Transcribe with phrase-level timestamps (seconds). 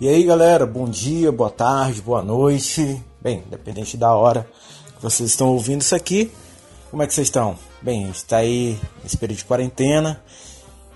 [0.00, 3.04] E aí galera, bom dia, boa tarde, boa noite.
[3.20, 4.48] Bem, independente da hora
[4.94, 6.32] que vocês estão ouvindo isso aqui,
[6.88, 7.58] como é que vocês estão?
[7.82, 10.22] Bem, está aí nesse período de quarentena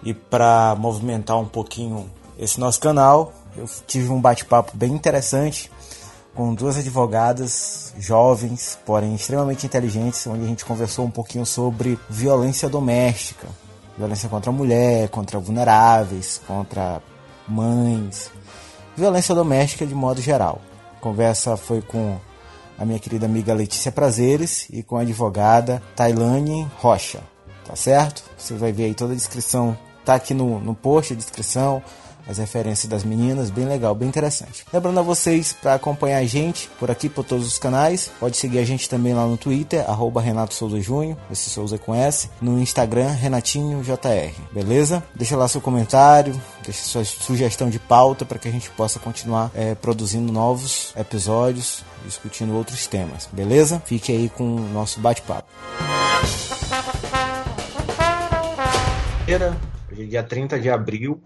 [0.05, 2.09] e para movimentar um pouquinho
[2.39, 5.69] esse nosso canal, eu tive um bate-papo bem interessante
[6.33, 12.69] com duas advogadas jovens, porém extremamente inteligentes, onde a gente conversou um pouquinho sobre violência
[12.69, 13.49] doméstica,
[13.99, 17.03] violência contra a mulher, contra vulneráveis, contra
[17.49, 18.31] mães,
[18.97, 20.61] violência doméstica de modo geral.
[20.97, 22.19] A conversa foi com
[22.79, 27.21] a minha querida amiga Letícia Prazeres e com a advogada Tailane Rocha,
[27.65, 28.25] tá certo?
[28.37, 31.83] Você vai ver aí toda a descrição, tá aqui no, no post, a descrição,
[32.27, 34.65] as referências das meninas, bem legal, bem interessante.
[34.73, 38.59] Lembrando a vocês para acompanhar a gente por aqui por todos os canais, pode seguir
[38.59, 39.85] a gente também lá no Twitter,
[40.23, 45.03] Renato Souza Júnior, esse Souza S, no Instagram, Renatinho JR, beleza?
[45.15, 49.51] Deixa lá seu comentário, deixa sua sugestão de pauta para que a gente possa continuar
[49.55, 53.83] é, produzindo novos episódios, discutindo outros temas, beleza?
[53.85, 55.49] Fique aí com o nosso bate-papo.
[59.91, 61.21] Hoje é dia 30 de abril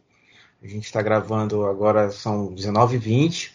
[0.66, 3.52] a gente está gravando agora, são 19h20.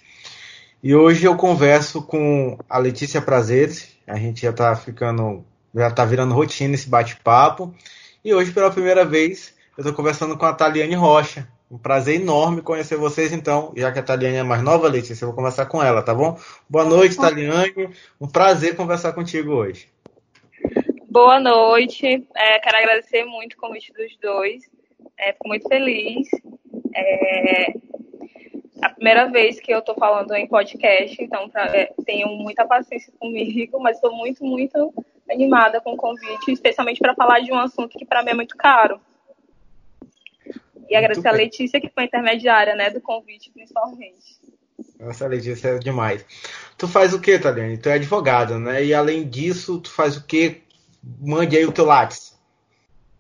[0.82, 3.98] E hoje eu converso com a Letícia Prazeres.
[4.08, 5.44] A gente já está ficando,
[5.76, 7.76] já está virando rotina esse bate-papo.
[8.24, 11.46] E hoje, pela primeira vez, eu estou conversando com a Taliane Rocha.
[11.70, 15.28] Um prazer enorme conhecer vocês, então, já que a Taliane é mais nova, Letícia, eu
[15.28, 16.40] vou conversar com ela, tá bom?
[16.70, 17.90] Boa noite, Taliane.
[18.20, 19.90] Um prazer conversar contigo hoje.
[21.10, 22.26] Boa noite.
[22.36, 24.64] É, quero agradecer muito o convite dos dois.
[25.20, 26.28] É, fico muito feliz.
[26.94, 27.74] É
[28.82, 33.14] a primeira vez que eu estou falando em podcast, então pra, é, tenham muita paciência
[33.20, 34.94] comigo, mas estou muito, muito
[35.30, 38.58] animada com o convite, especialmente para falar de um assunto que para mim é muito
[38.58, 39.00] caro.
[40.90, 44.42] E agradecer a Letícia, que foi intermediária né, do convite, principalmente.
[45.00, 46.26] Nossa, Letícia é demais.
[46.78, 47.78] Tu faz o que, Taliane?
[47.78, 48.84] Tu é advogada, né?
[48.84, 50.64] E além disso, tu faz o que?
[51.20, 52.38] Mande aí o teu lápis.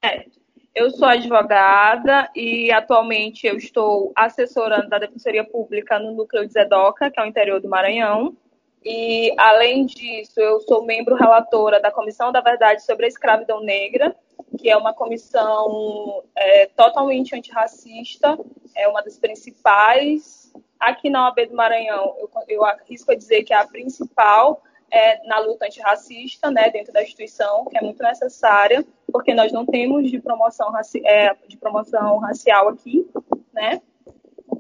[0.03, 0.25] É,
[0.73, 7.11] eu sou advogada e atualmente eu estou assessorando da Defensoria Pública no núcleo de Zedoca,
[7.11, 8.35] que é o interior do Maranhão.
[8.83, 14.15] E, além disso, eu sou membro relatora da Comissão da Verdade sobre a Escravidão Negra,
[14.57, 18.39] que é uma comissão é, totalmente antirracista,
[18.75, 20.51] é uma das principais.
[20.79, 25.25] Aqui na OAB do Maranhão, eu, eu arrisco a dizer que é a principal é,
[25.27, 30.09] na luta antirracista, né, dentro da instituição, que é muito necessária, porque nós não temos
[30.09, 30.71] de promoção,
[31.03, 33.07] é, de promoção racial aqui,
[33.53, 33.81] né,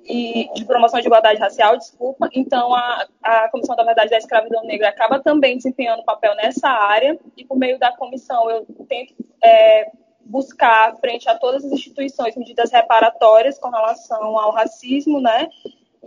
[0.03, 2.29] e de promoção de igualdade racial, desculpa.
[2.33, 7.19] Então, a, a Comissão da Verdade da Escravidão Negra acaba também desempenhando papel nessa área,
[7.37, 9.13] e por meio da comissão eu tento
[9.43, 9.91] é,
[10.21, 15.47] buscar, frente a todas as instituições, medidas reparatórias com relação ao racismo, né,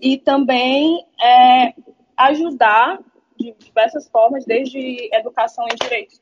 [0.00, 1.74] e também é,
[2.16, 2.98] ajudar
[3.36, 6.20] de diversas formas, desde educação em direitos,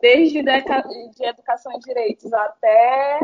[0.00, 3.20] desde de educação em direitos até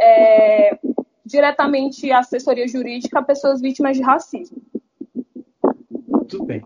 [0.00, 0.78] é,
[1.24, 4.62] diretamente assessoria jurídica a pessoas vítimas de racismo.
[6.28, 6.64] Tudo bem.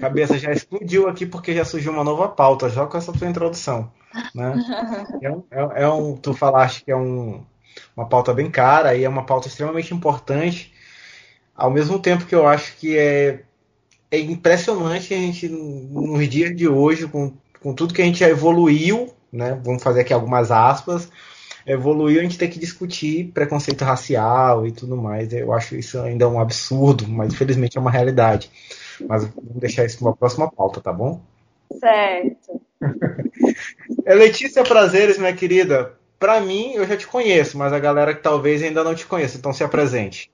[0.00, 3.90] Cabeça já explodiu aqui porque já surgiu uma nova pauta, já com essa tua introdução.
[4.34, 4.54] Né?
[5.22, 7.44] É, um, é, é um, tu falaste que é um,
[7.96, 10.72] uma pauta bem cara e é uma pauta extremamente importante,
[11.54, 13.44] ao mesmo tempo que eu acho que é
[14.12, 17.32] é impressionante a gente, nos dias de hoje, com,
[17.62, 19.58] com tudo que a gente já evoluiu, né?
[19.64, 21.08] Vamos fazer aqui algumas aspas.
[21.64, 25.32] Evoluiu a gente ter que discutir preconceito racial e tudo mais.
[25.32, 28.50] Eu acho isso ainda um absurdo, mas infelizmente é uma realidade.
[29.08, 31.20] Mas vamos deixar isso para uma próxima pauta, tá bom?
[31.78, 32.60] Certo.
[34.04, 35.92] É, Letícia Prazeres, minha querida.
[36.18, 39.38] Para mim, eu já te conheço, mas a galera que talvez ainda não te conheça,
[39.38, 40.28] então se apresente.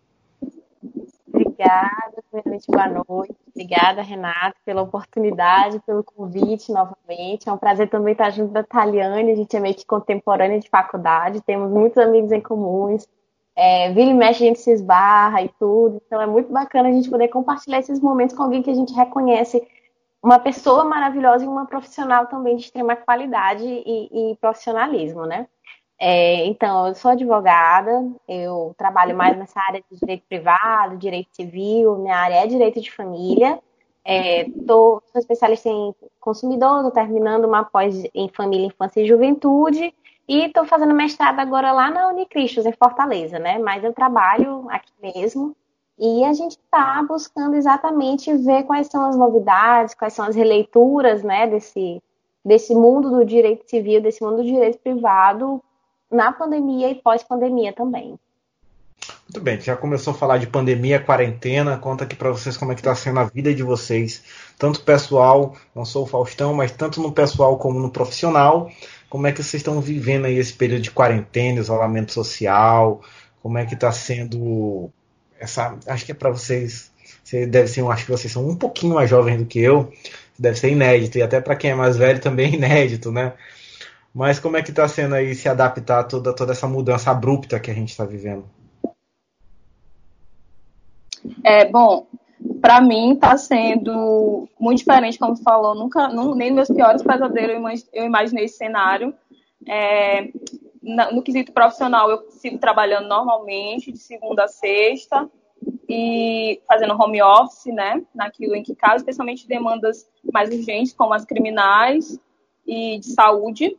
[1.27, 3.47] Obrigada, primeiramente, boa noite.
[3.58, 7.48] Obrigada, Renata, pela oportunidade, pelo convite novamente.
[7.48, 10.69] É um prazer também estar junto da Taliane, a gente é meio que contemporânea de
[10.69, 13.09] faculdade, temos muitos amigos em comuns.
[13.56, 16.00] É, vira e mexe, a gente se esbarra e tudo.
[16.06, 18.94] Então é muito bacana a gente poder compartilhar esses momentos com alguém que a gente
[18.94, 19.60] reconhece
[20.22, 25.48] uma pessoa maravilhosa e uma profissional também de extrema qualidade e, e profissionalismo, né?
[25.98, 31.97] É, então, eu sou advogada, eu trabalho mais nessa área de direito privado, direito civil,
[31.98, 33.59] minha área é direito de família.
[34.04, 39.92] É, tô, sou especialista em consumidor, estou terminando uma pós em família, infância e juventude
[40.27, 43.59] e estou fazendo mestrado agora lá na Unicristos, em Fortaleza, né?
[43.59, 45.56] Mas eu trabalho aqui mesmo
[45.98, 51.22] e a gente está buscando exatamente ver quais são as novidades, quais são as releituras,
[51.24, 52.00] né, desse,
[52.45, 55.60] desse mundo do direito civil, desse mundo do direito privado,
[56.10, 58.19] na pandemia e pós-pandemia também.
[59.28, 61.77] Muito bem, já começou a falar de pandemia, quarentena.
[61.78, 64.22] Conta aqui para vocês como é que está sendo a vida de vocês,
[64.59, 68.71] tanto pessoal, não sou o Faustão, mas tanto no pessoal como no profissional.
[69.09, 73.01] Como é que vocês estão vivendo aí esse período de quarentena, isolamento social?
[73.43, 74.91] Como é que está sendo
[75.39, 75.77] essa?
[75.87, 76.91] Acho que é para vocês.
[77.22, 79.93] Você deve ser, acho que vocês são um pouquinho mais jovens do que eu.
[80.39, 83.34] Deve ser inédito e até para quem é mais velho também é inédito, né?
[84.15, 87.60] Mas como é que está sendo aí se adaptar a toda, toda essa mudança abrupta
[87.60, 88.45] que a gente está vivendo?
[91.45, 92.07] É, bom,
[92.60, 97.87] para mim está sendo muito diferente, como você falou, nunca, não, nem meus piores pesadelos
[97.93, 99.15] eu imaginei esse cenário.
[99.66, 100.31] É,
[101.13, 105.28] no quesito profissional, eu sigo trabalhando normalmente, de segunda a sexta,
[105.89, 111.25] e fazendo home office, né, naquilo em que caso, especialmente demandas mais urgentes, como as
[111.25, 112.19] criminais
[112.66, 113.77] e de saúde.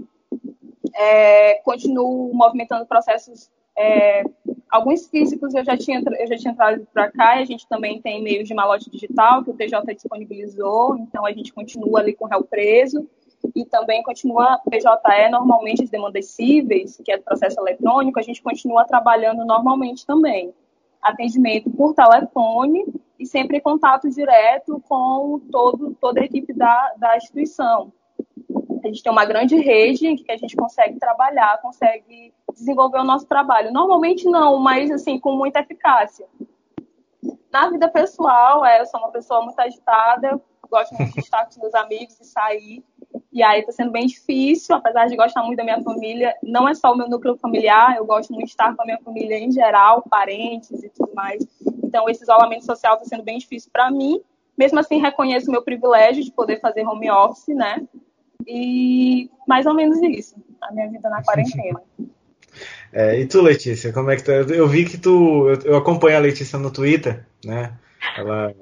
[0.95, 4.23] É, continuo movimentando processos é,
[4.69, 8.01] alguns físicos eu já tinha, eu já tinha entrado para cá, e a gente também
[8.01, 12.25] tem meios de malote digital que o TJ disponibilizou, então a gente continua ali com
[12.25, 13.07] o réu preso,
[13.55, 18.83] e também continua, PJE, normalmente as demandas cíveis, que é processo eletrônico, a gente continua
[18.83, 20.53] trabalhando normalmente também.
[21.01, 22.85] Atendimento por telefone
[23.17, 27.93] e sempre em contato direto com todo, toda a equipe da, da instituição.
[28.83, 33.03] A gente tem uma grande rede em que a gente consegue trabalhar, consegue desenvolver o
[33.03, 33.71] nosso trabalho.
[33.71, 36.27] Normalmente não, mas assim, com muita eficácia.
[37.51, 40.39] Na vida pessoal, é, eu sou uma pessoa muito agitada,
[40.69, 42.83] gosto muito de estar com meus amigos e sair.
[43.31, 46.35] E aí está sendo bem difícil, apesar de gostar muito da minha família.
[46.43, 48.99] Não é só o meu núcleo familiar, eu gosto muito de estar com a minha
[48.99, 51.43] família em geral, parentes e tudo mais.
[51.83, 54.21] Então, esse isolamento social está sendo bem difícil para mim.
[54.57, 57.87] Mesmo assim, reconheço meu privilégio de poder fazer home office, né?
[58.47, 61.81] E mais ou menos isso, a minha vida na quarentena.
[62.91, 64.31] É, e tu, Letícia, como é que tá?
[64.31, 65.49] Eu vi que tu.
[65.63, 67.73] Eu, acompanho a Letícia no Twitter, né?
[68.17, 68.53] Ela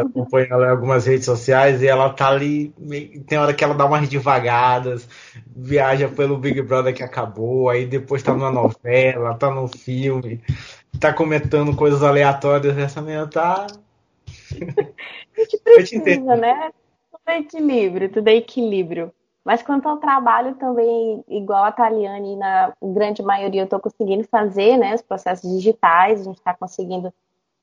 [0.00, 2.72] acompanha ela em algumas redes sociais e ela tá ali.
[3.26, 5.08] Tem hora que ela dá umas devagadas,
[5.46, 10.40] viaja pelo Big Brother que acabou, aí depois tá numa novela, tá no filme,
[11.00, 12.76] tá comentando coisas aleatórias.
[12.78, 13.66] Essa menina tá.
[15.34, 16.70] A gente precisa, né?
[17.10, 19.12] Tudo é equilíbrio, tudo é equilíbrio.
[19.44, 24.76] Mas quanto ao trabalho também, igual a Taliane, na grande maioria eu estou conseguindo fazer,
[24.76, 27.12] né, os processos digitais, a gente está conseguindo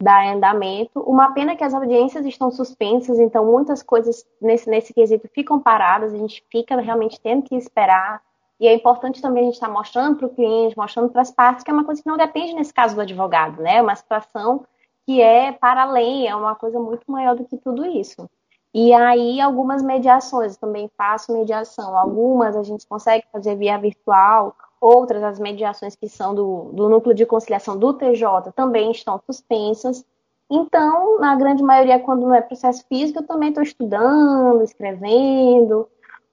[0.02, 1.00] dar andamento.
[1.02, 6.14] Uma pena que as audiências estão suspensas, então muitas coisas nesse, nesse quesito ficam paradas,
[6.14, 8.22] a gente fica realmente tendo que esperar.
[8.60, 11.32] E é importante também a gente estar tá mostrando para o cliente, mostrando para as
[11.32, 13.78] partes, que é uma coisa que não depende, nesse caso, do advogado, né?
[13.78, 14.66] É uma situação
[15.06, 18.30] que é para além, é uma coisa muito maior do que tudo isso.
[18.74, 21.98] E aí, algumas mediações, também faço mediação.
[21.98, 27.16] Algumas a gente consegue fazer via virtual, outras, as mediações que são do, do núcleo
[27.16, 30.06] de conciliação do TJ, também estão suspensas.
[30.50, 35.88] Então, na grande maioria, quando não é processo físico, eu também estou estudando, escrevendo,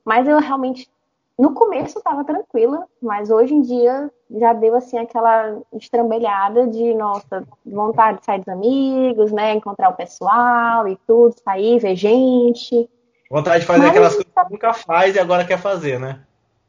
[0.04, 0.88] mas eu realmente
[1.38, 7.44] no começo estava tranquila, mas hoje em dia já deu assim aquela estrambelhada de nossa
[7.64, 12.88] vontade de sair dos amigos, né, encontrar o pessoal e tudo, sair, ver gente.
[13.30, 16.20] Vontade de fazer mas aquelas coisas que nunca faz e agora quer fazer, né?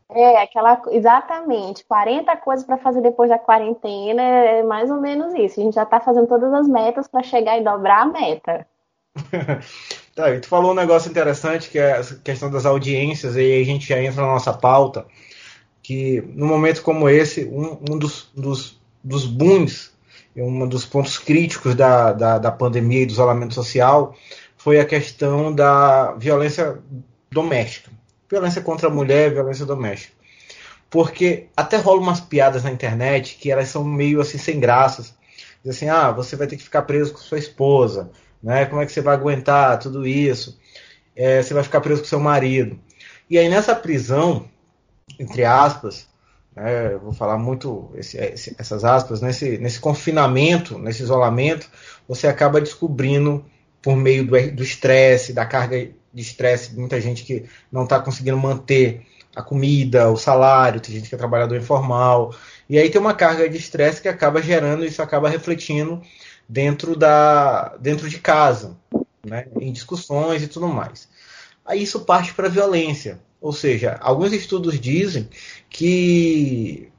[0.09, 5.59] É, aquela exatamente, 40 coisas para fazer depois da quarentena, é mais ou menos isso.
[5.59, 8.67] A gente já está fazendo todas as metas para chegar e dobrar a meta.
[10.17, 13.61] Tá, e tu falou um negócio interessante que é a questão das audiências, e aí
[13.61, 15.05] a gente já entra na nossa pauta,
[15.83, 19.91] que num momento como esse, um, um dos, dos, dos booms,
[20.35, 24.15] um dos pontos críticos da, da, da pandemia e do isolamento social
[24.57, 26.79] foi a questão da violência
[27.31, 27.91] doméstica.
[28.27, 30.15] Violência contra a mulher, violência doméstica.
[30.89, 35.13] Porque até rolam umas piadas na internet que elas são meio assim sem graças.
[35.63, 38.09] Diz assim, ah, você vai ter que ficar preso com sua esposa
[38.41, 38.65] né?
[38.65, 40.59] Como é que você vai aguentar tudo isso?
[41.15, 42.79] É, você vai ficar preso com seu marido.
[43.29, 44.47] E aí nessa prisão,
[45.19, 46.07] entre aspas,
[46.55, 51.69] né, vou falar muito esse, esse, essas aspas, nesse, nesse confinamento, nesse isolamento,
[52.07, 53.45] você acaba descobrindo
[53.81, 55.77] por meio do estresse, da carga
[56.13, 61.09] de estresse, muita gente que não está conseguindo manter a comida, o salário, tem gente
[61.09, 62.33] que é trabalhador informal.
[62.67, 66.01] E aí tem uma carga de estresse que acaba gerando, isso acaba refletindo
[66.47, 68.77] dentro, da, dentro de casa,
[69.25, 71.09] né, em discussões e tudo mais.
[71.65, 73.19] Aí isso parte para a violência.
[73.39, 75.29] Ou seja, alguns estudos dizem
[75.69, 76.89] que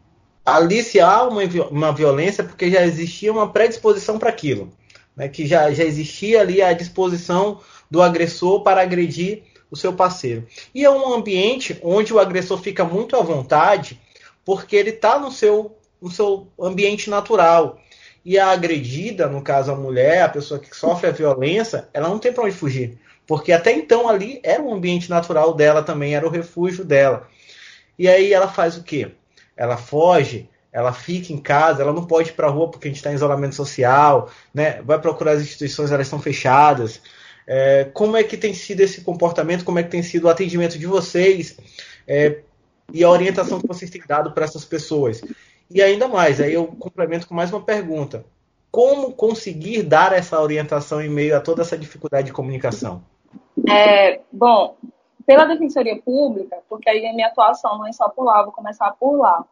[0.45, 4.71] ali se há uma, uma violência porque já existia uma predisposição para aquilo.
[5.17, 10.47] Né, que já, já existia ali a disposição do agressor para agredir o seu parceiro.
[10.73, 14.00] E é um ambiente onde o agressor fica muito à vontade
[14.45, 17.81] porque ele está no seu, no seu ambiente natural.
[18.25, 22.19] E a agredida, no caso a mulher, a pessoa que sofre a violência, ela não
[22.19, 22.99] tem para onde fugir.
[23.27, 27.29] Porque até então ali era um ambiente natural dela também, era o refúgio dela.
[27.99, 29.13] E aí ela faz o quê?
[29.57, 32.91] Ela foge, ela fica em casa, ela não pode ir para a rua porque a
[32.91, 34.81] gente está em isolamento social, né?
[34.83, 37.01] vai procurar as instituições, elas estão fechadas.
[37.47, 40.79] É, como é que tem sido esse comportamento, como é que tem sido o atendimento
[40.79, 41.57] de vocês
[42.07, 42.41] é,
[42.93, 45.23] e a orientação que vocês têm dado para essas pessoas?
[45.71, 48.25] E ainda mais, aí eu complemento com mais uma pergunta.
[48.71, 53.03] Como conseguir dar essa orientação em meio a toda essa dificuldade de comunicação?
[53.69, 54.77] É, bom,
[55.27, 58.91] pela Defensoria Pública, porque aí a minha atuação não é só por lá, vou começar
[58.93, 59.45] por lá.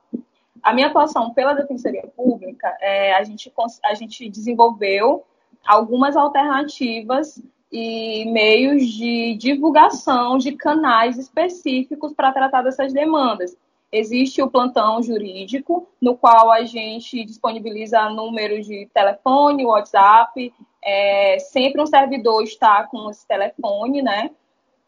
[0.62, 3.52] A minha atuação pela Defensoria Pública, é, a, gente,
[3.84, 5.24] a gente desenvolveu
[5.66, 13.56] algumas alternativas e meios de divulgação de canais específicos para tratar dessas demandas.
[13.92, 20.52] Existe o plantão jurídico, no qual a gente disponibiliza números de telefone, WhatsApp,
[20.84, 24.30] é, sempre um servidor está com esse telefone, né?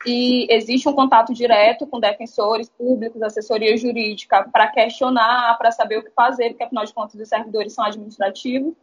[0.06, 6.04] E existe um contato direto com defensores públicos, assessoria jurídica, para questionar, para saber o
[6.04, 8.74] que fazer, porque afinal de contas os servidores são administrativos.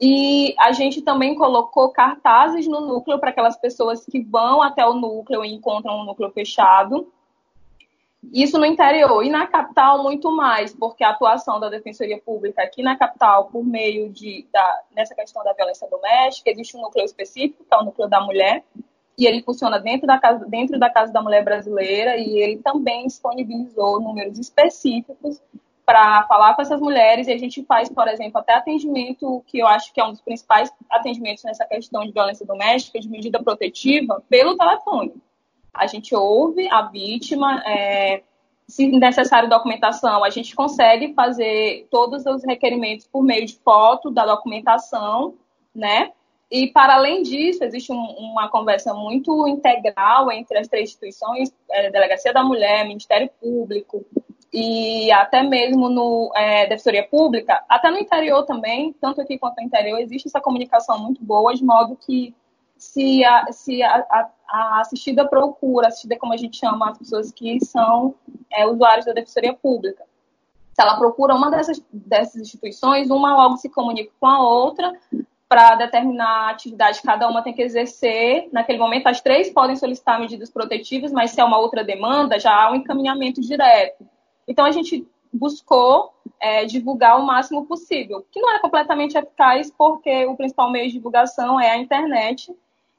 [0.00, 4.94] E a gente também colocou cartazes no núcleo para aquelas pessoas que vão até o
[4.94, 7.12] núcleo e encontram um núcleo fechado.
[8.32, 9.24] Isso no interior.
[9.24, 13.64] E na capital, muito mais, porque a atuação da Defensoria Pública aqui na capital, por
[13.64, 17.84] meio de, da, nessa questão da violência doméstica, existe um núcleo específico, que é o
[17.84, 18.62] núcleo da mulher,
[19.18, 23.06] e ele funciona dentro da casa, dentro da casa da mulher brasileira, e ele também
[23.06, 25.42] disponibilizou números específicos
[25.84, 29.66] para falar com essas mulheres e a gente faz, por exemplo, até atendimento que eu
[29.66, 34.22] acho que é um dos principais atendimentos nessa questão de violência doméstica, de medida protetiva,
[34.28, 35.12] pelo telefone.
[35.72, 38.22] A gente ouve a vítima, é,
[38.68, 44.24] se necessário documentação, a gente consegue fazer todos os requerimentos por meio de foto da
[44.24, 45.34] documentação,
[45.74, 46.12] né?
[46.50, 51.90] E, para além disso, existe um, uma conversa muito integral entre as três instituições, é,
[51.90, 54.04] Delegacia da Mulher, Ministério Público,
[54.52, 59.62] e até mesmo no é, Defensoria Pública, até no interior também, tanto aqui quanto no
[59.62, 62.34] interior, existe essa comunicação muito boa, de modo que
[62.80, 67.30] se a, se a, a, a assistida procura, assistida como a gente chama as pessoas
[67.30, 68.14] que são
[68.50, 70.02] é, usuários da Defensoria Pública,
[70.72, 74.98] se ela procura uma dessas, dessas instituições, uma logo se comunica com a outra
[75.46, 78.48] para determinar a atividade que cada uma tem que exercer.
[78.50, 82.54] Naquele momento, as três podem solicitar medidas protetivas, mas se é uma outra demanda, já
[82.54, 84.06] há um encaminhamento direto.
[84.48, 90.24] Então, a gente buscou é, divulgar o máximo possível, que não é completamente eficaz, porque
[90.26, 92.54] o principal meio de divulgação é a internet,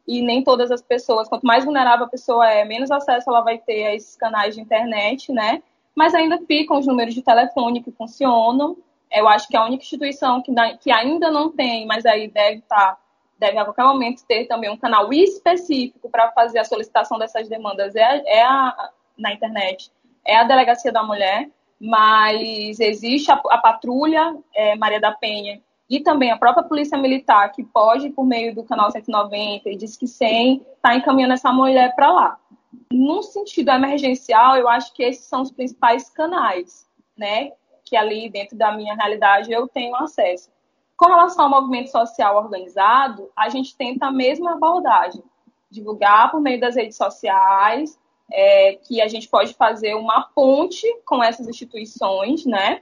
[0.07, 3.57] e nem todas as pessoas, quanto mais vulnerável a pessoa é, menos acesso ela vai
[3.57, 5.61] ter a esses canais de internet, né?
[5.95, 8.77] Mas ainda ficam os números de telefone que funcionam.
[9.11, 12.93] Eu acho que a única instituição que, que ainda não tem, mas aí deve estar,
[12.93, 12.97] tá,
[13.37, 17.95] deve a qualquer momento ter também um canal específico para fazer a solicitação dessas demandas
[17.95, 19.91] é, é a, na internet
[20.25, 25.99] é a Delegacia da Mulher, mas existe a, a patrulha é, Maria da Penha e
[25.99, 30.07] também a própria Polícia Militar, que pode, por meio do canal 190 e diz que
[30.07, 32.39] 100, está encaminhando essa mulher para lá.
[32.89, 37.51] Num sentido emergencial, eu acho que esses são os principais canais, né?
[37.83, 40.49] Que ali dentro da minha realidade eu tenho acesso.
[40.95, 45.21] Com relação ao movimento social organizado, a gente tenta a mesma abordagem.
[45.69, 47.99] Divulgar por meio das redes sociais,
[48.31, 52.81] é, que a gente pode fazer uma ponte com essas instituições, né?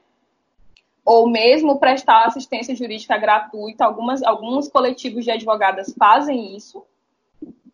[1.12, 3.84] Ou mesmo prestar assistência jurídica gratuita.
[3.84, 6.86] Algumas, alguns coletivos de advogadas fazem isso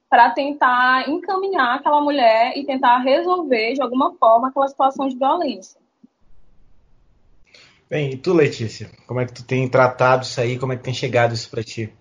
[0.09, 5.77] para tentar encaminhar aquela mulher e tentar resolver de alguma forma aquela situação de violência.
[7.89, 8.89] Bem, e tu, Letícia?
[9.05, 10.57] Como é que tu tem tratado isso aí?
[10.57, 11.93] Como é que tem chegado isso para ti?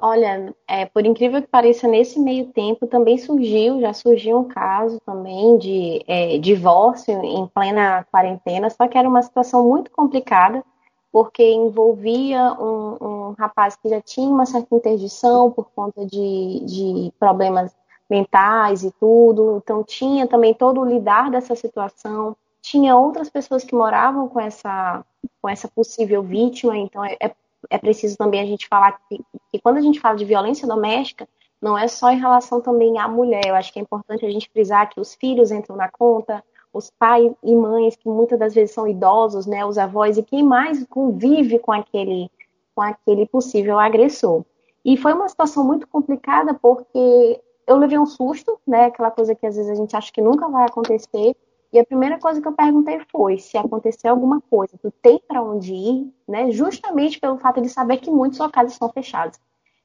[0.00, 5.00] Olha, é, por incrível que pareça, nesse meio tempo também surgiu, já surgiu um caso
[5.00, 10.62] também de é, divórcio em plena quarentena, só que era uma situação muito complicada,
[11.10, 17.12] porque envolvia um, um rapaz que já tinha uma certa interdição por conta de, de
[17.18, 17.74] problemas
[18.08, 23.74] mentais e tudo, então tinha também todo o lidar dessa situação, tinha outras pessoas que
[23.74, 25.02] moravam com essa,
[25.40, 27.34] com essa possível vítima, então é, é
[27.70, 29.20] é preciso também a gente falar que,
[29.50, 31.28] que quando a gente fala de violência doméstica,
[31.60, 33.46] não é só em relação também à mulher.
[33.46, 36.90] Eu acho que é importante a gente frisar que os filhos entram na conta, os
[36.90, 40.84] pais e mães que muitas das vezes são idosos, né, os avós e quem mais
[40.86, 42.30] convive com aquele
[42.74, 44.44] com aquele possível agressor.
[44.84, 49.46] E foi uma situação muito complicada porque eu levei um susto, né, aquela coisa que
[49.46, 51.34] às vezes a gente acha que nunca vai acontecer,
[51.76, 55.42] E a primeira coisa que eu perguntei foi se acontecer alguma coisa, tu tem para
[55.42, 56.50] onde ir, né?
[56.50, 59.38] Justamente pelo fato de saber que muitos locais estão fechados.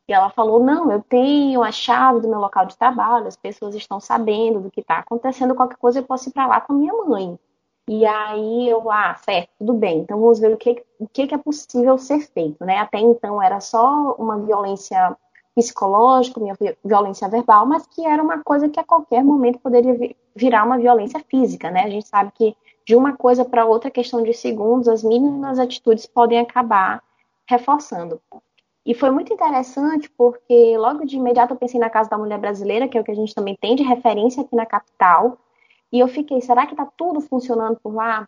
[0.07, 3.75] E ela falou: Não, eu tenho a chave do meu local de trabalho, as pessoas
[3.75, 6.75] estão sabendo do que está acontecendo, qualquer coisa eu posso ir para lá com a
[6.77, 7.38] minha mãe.
[7.89, 11.38] E aí eu, ah, certo, tudo bem, então vamos ver o que, o que é
[11.38, 12.77] possível ser feito, né?
[12.77, 15.17] Até então era só uma violência
[15.55, 20.63] psicológica, uma violência verbal, mas que era uma coisa que a qualquer momento poderia virar
[20.63, 21.84] uma violência física, né?
[21.84, 22.55] A gente sabe que
[22.86, 27.03] de uma coisa para outra, questão de segundos, as mínimas atitudes podem acabar
[27.48, 28.22] reforçando.
[28.86, 32.88] E foi muito interessante porque logo de imediato eu pensei na Casa da Mulher Brasileira,
[32.88, 35.38] que é o que a gente também tem de referência aqui na capital.
[35.91, 38.27] E eu fiquei, será que está tudo funcionando por lá?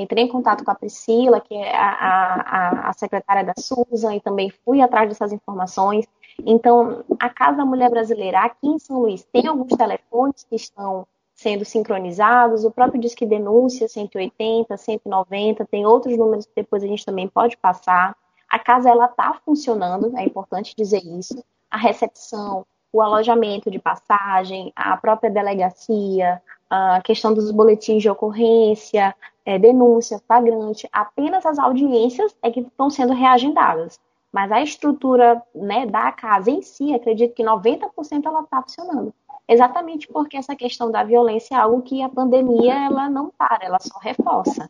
[0.00, 4.20] Entrei em contato com a Priscila, que é a, a, a secretária da Susan, e
[4.20, 6.06] também fui atrás dessas informações.
[6.46, 11.06] Então, a Casa da Mulher Brasileira aqui em São Luís tem alguns telefones que estão
[11.34, 17.06] sendo sincronizados, o próprio Disque Denúncia 180, 190, tem outros números que depois a gente
[17.06, 18.16] também pode passar.
[18.48, 21.44] A casa ela está funcionando, é importante dizer isso.
[21.70, 29.14] A recepção, o alojamento de passagem, a própria delegacia, a questão dos boletins de ocorrência,
[29.48, 33.98] é, denúncia, flagrante, apenas as audiências é que estão sendo reagendadas.
[34.30, 39.10] Mas a estrutura né, da casa em si, acredito que 90% ela está funcionando.
[39.48, 43.78] Exatamente porque essa questão da violência é algo que a pandemia ela não para, ela
[43.80, 44.68] só reforça.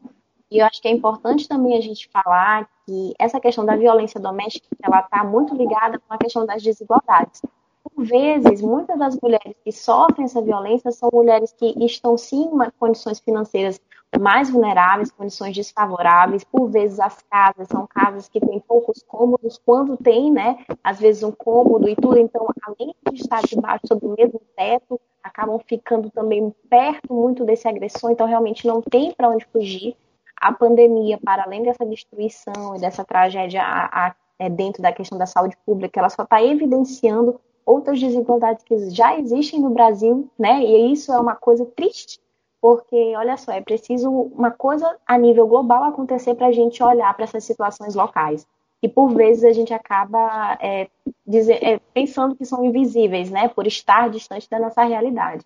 [0.49, 4.21] E eu acho que é importante também a gente falar que essa questão da violência
[4.21, 7.43] doméstica, ela está muito ligada com a questão das desigualdades.
[7.83, 12.71] Por vezes, muitas das mulheres que sofrem essa violência são mulheres que estão sim em
[12.79, 13.81] condições financeiras
[14.19, 16.45] mais vulneráveis, condições desfavoráveis.
[16.45, 21.23] Por vezes, as casas são casas que têm poucos cômodos, quando tem, né, às vezes
[21.23, 22.19] um cômodo e tudo.
[22.19, 27.69] Então, além de estar debaixo sobre o mesmo teto, acabam ficando também perto muito desse
[27.69, 28.11] agressor.
[28.11, 29.97] Então, realmente não tem para onde fugir
[30.41, 35.19] a pandemia, para além dessa destruição e dessa tragédia a, a, é, dentro da questão
[35.19, 40.63] da saúde pública, ela só está evidenciando outras desigualdades que já existem no Brasil, né?
[40.63, 42.21] E isso é uma coisa triste,
[42.61, 47.15] porque, olha só, é preciso uma coisa a nível global acontecer para a gente olhar
[47.15, 48.47] para essas situações locais.
[48.83, 50.89] E por vezes a gente acaba é,
[51.27, 53.49] dizer, é, pensando que são invisíveis, né?
[53.49, 55.45] Por estar distante da nossa realidade.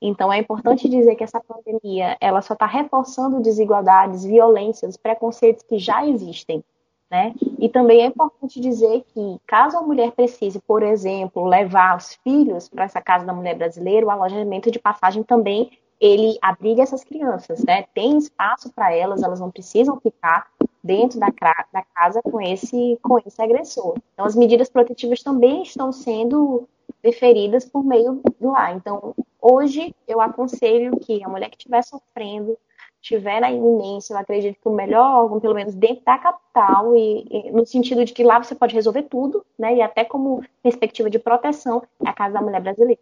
[0.00, 5.78] Então é importante dizer que essa pandemia ela só está reforçando desigualdades, violências, preconceitos que
[5.78, 6.62] já existem.
[7.10, 7.34] Né?
[7.58, 12.68] E também é importante dizer que, caso a mulher precise, por exemplo, levar os filhos
[12.68, 17.64] para essa casa da mulher brasileira, o alojamento de passagem também ele abriga essas crianças,
[17.64, 17.84] né?
[17.94, 20.46] Tem espaço para elas, elas não precisam ficar
[20.82, 21.28] dentro da,
[21.72, 23.96] da casa com esse, com esse agressor.
[24.14, 26.68] Então, as medidas protetivas também estão sendo
[27.02, 28.76] deferidas por meio do ar.
[28.76, 32.56] Então, hoje, eu aconselho que a mulher que estiver sofrendo,
[33.00, 37.26] estiver na iminência, eu acredito que o melhor órgão, pelo menos dentro da capital, e,
[37.30, 41.08] e, no sentido de que lá você pode resolver tudo, né, e até como perspectiva
[41.08, 43.00] de proteção, é a Casa da Mulher Brasileira.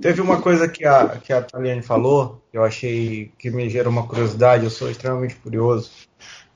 [0.00, 4.06] Teve uma coisa que a, que a Taliane falou, eu achei que me gerou uma
[4.06, 5.90] curiosidade, eu sou extremamente curioso,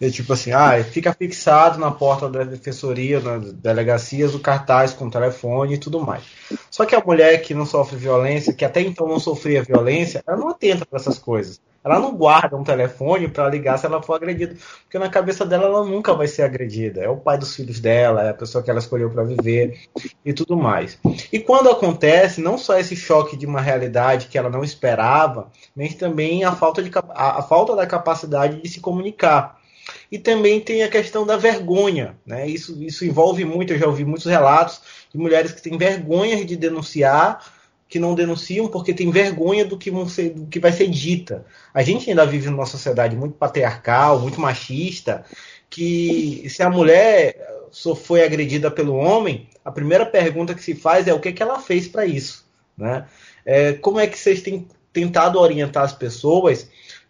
[0.00, 5.06] é tipo assim, ah, fica fixado na porta da defensoria, nas delegacias, o cartaz com
[5.06, 6.22] o telefone e tudo mais.
[6.70, 10.36] Só que a mulher que não sofre violência, que até então não sofria violência, ela
[10.36, 11.60] não atenta para essas coisas.
[11.86, 15.66] Ela não guarda um telefone para ligar se ela for agredida, porque na cabeça dela
[15.66, 17.00] ela nunca vai ser agredida.
[17.00, 19.78] É o pai dos filhos dela, é a pessoa que ela escolheu para viver
[20.24, 20.98] e tudo mais.
[21.32, 25.94] E quando acontece, não só esse choque de uma realidade que ela não esperava, mas
[25.94, 29.60] também a falta, de, a, a falta da capacidade de se comunicar.
[30.10, 32.18] E também tem a questão da vergonha.
[32.26, 32.48] Né?
[32.48, 34.80] Isso, isso envolve muito, eu já ouvi muitos relatos
[35.12, 37.44] de mulheres que têm vergonha de denunciar,
[37.88, 41.44] que não denunciam porque têm vergonha do que, ser, do que vai ser dita.
[41.72, 45.24] A gente ainda vive numa sociedade muito patriarcal, muito machista,
[45.70, 47.36] que se a mulher
[48.04, 51.60] foi agredida pelo homem, a primeira pergunta que se faz é o que, que ela
[51.60, 52.44] fez para isso.
[52.76, 53.06] Né?
[53.44, 56.68] É, como é que vocês têm tentado orientar as pessoas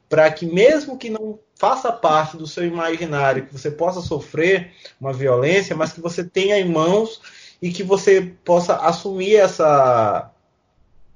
[0.09, 5.13] para que mesmo que não faça parte do seu imaginário, que você possa sofrer uma
[5.13, 7.21] violência, mas que você tenha em mãos
[7.61, 10.31] e que você possa assumir essa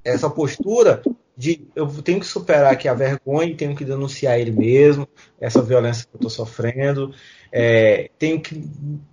[0.04, 1.02] essa postura
[1.36, 5.08] de eu tenho que superar aqui a vergonha, tenho que denunciar ele mesmo,
[5.40, 7.14] essa violência que eu estou sofrendo,
[7.50, 8.62] é, tenho que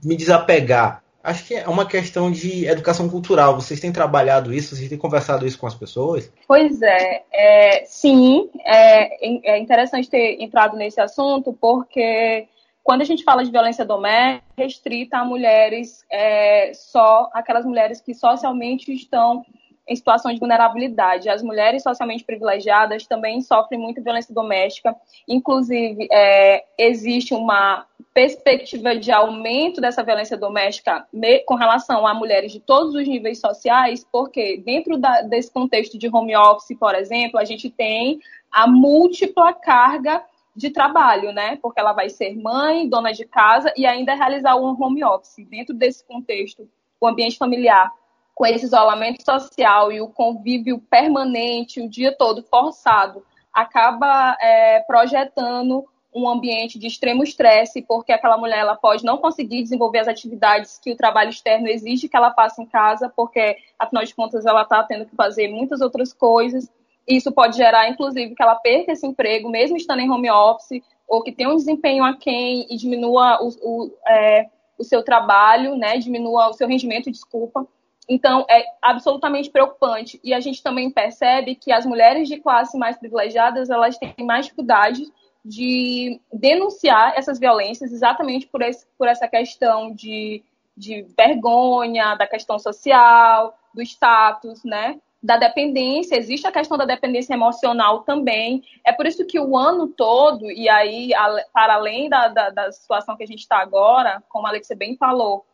[0.04, 3.54] me desapegar Acho que é uma questão de educação cultural.
[3.54, 4.74] Vocês têm trabalhado isso?
[4.74, 6.32] Vocês têm conversado isso com as pessoas?
[6.48, 8.50] Pois é, é sim.
[8.64, 12.48] É, é interessante ter entrado nesse assunto, porque
[12.82, 18.14] quando a gente fala de violência doméstica, restrita a mulheres, é, só aquelas mulheres que
[18.14, 19.46] socialmente estão
[19.88, 21.30] em situação de vulnerabilidade.
[21.30, 24.96] As mulheres socialmente privilegiadas também sofrem muito violência doméstica.
[25.28, 31.08] Inclusive, é, existe uma perspectiva de aumento dessa violência doméstica
[31.46, 36.10] com relação a mulheres de todos os níveis sociais, porque dentro da, desse contexto de
[36.12, 38.20] home office, por exemplo, a gente tem
[38.52, 40.24] a múltipla carga
[40.56, 41.60] de trabalho, né?
[41.62, 45.46] Porque ela vai ser mãe, dona de casa e ainda realizar um home office.
[45.48, 46.68] Dentro desse contexto,
[47.00, 47.94] o ambiente familiar
[48.38, 55.84] com esse isolamento social e o convívio permanente, o dia todo forçado, acaba é, projetando
[56.14, 60.78] um ambiente de extremo estresse, porque aquela mulher ela pode não conseguir desenvolver as atividades
[60.78, 64.62] que o trabalho externo exige que ela faça em casa, porque, afinal de contas, ela
[64.62, 66.72] está tendo que fazer muitas outras coisas.
[67.08, 71.24] Isso pode gerar, inclusive, que ela perca esse emprego, mesmo estando em home office, ou
[71.24, 74.46] que tenha um desempenho aquém e diminua o, o, é,
[74.78, 77.68] o seu trabalho, né, diminua o seu rendimento, desculpa.
[78.10, 80.20] Então, é absolutamente preocupante.
[80.24, 84.46] E a gente também percebe que as mulheres de classe mais privilegiadas, elas têm mais
[84.46, 85.06] dificuldade
[85.44, 90.44] de denunciar essas violências exatamente por, esse, por essa questão de,
[90.76, 95.00] de vergonha, da questão social, do status, né?
[95.22, 98.64] Da dependência, existe a questão da dependência emocional também.
[98.86, 101.12] É por isso que o ano todo, e aí,
[101.52, 104.96] para além da, da, da situação que a gente está agora, como a Alexia bem
[104.96, 105.46] falou,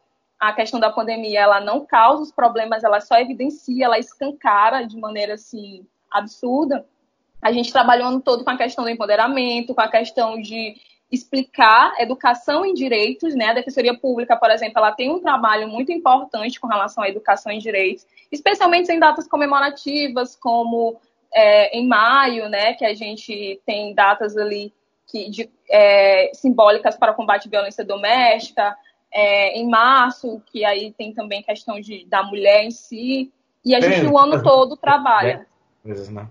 [0.48, 4.98] a questão da pandemia ela não causa os problemas, ela só evidencia, ela escancara de
[4.98, 6.86] maneira assim absurda.
[7.42, 10.76] A gente trabalhou ano todo com a questão do empoderamento, com a questão de
[11.10, 13.48] explicar educação em direitos, né?
[13.48, 17.50] A Defensoria Pública, por exemplo, ela tem um trabalho muito importante com relação à educação
[17.50, 21.00] em direitos, especialmente em datas comemorativas, como
[21.34, 22.74] é, em maio, né?
[22.74, 24.74] Que a gente tem datas ali
[25.08, 28.76] que, de, é, simbólicas para o combate à violência doméstica,
[29.14, 33.32] é, em março, que aí tem também questão de, da mulher em si.
[33.64, 35.46] E a gente o ano todo trabalha.
[35.84, 36.28] Coisas, né?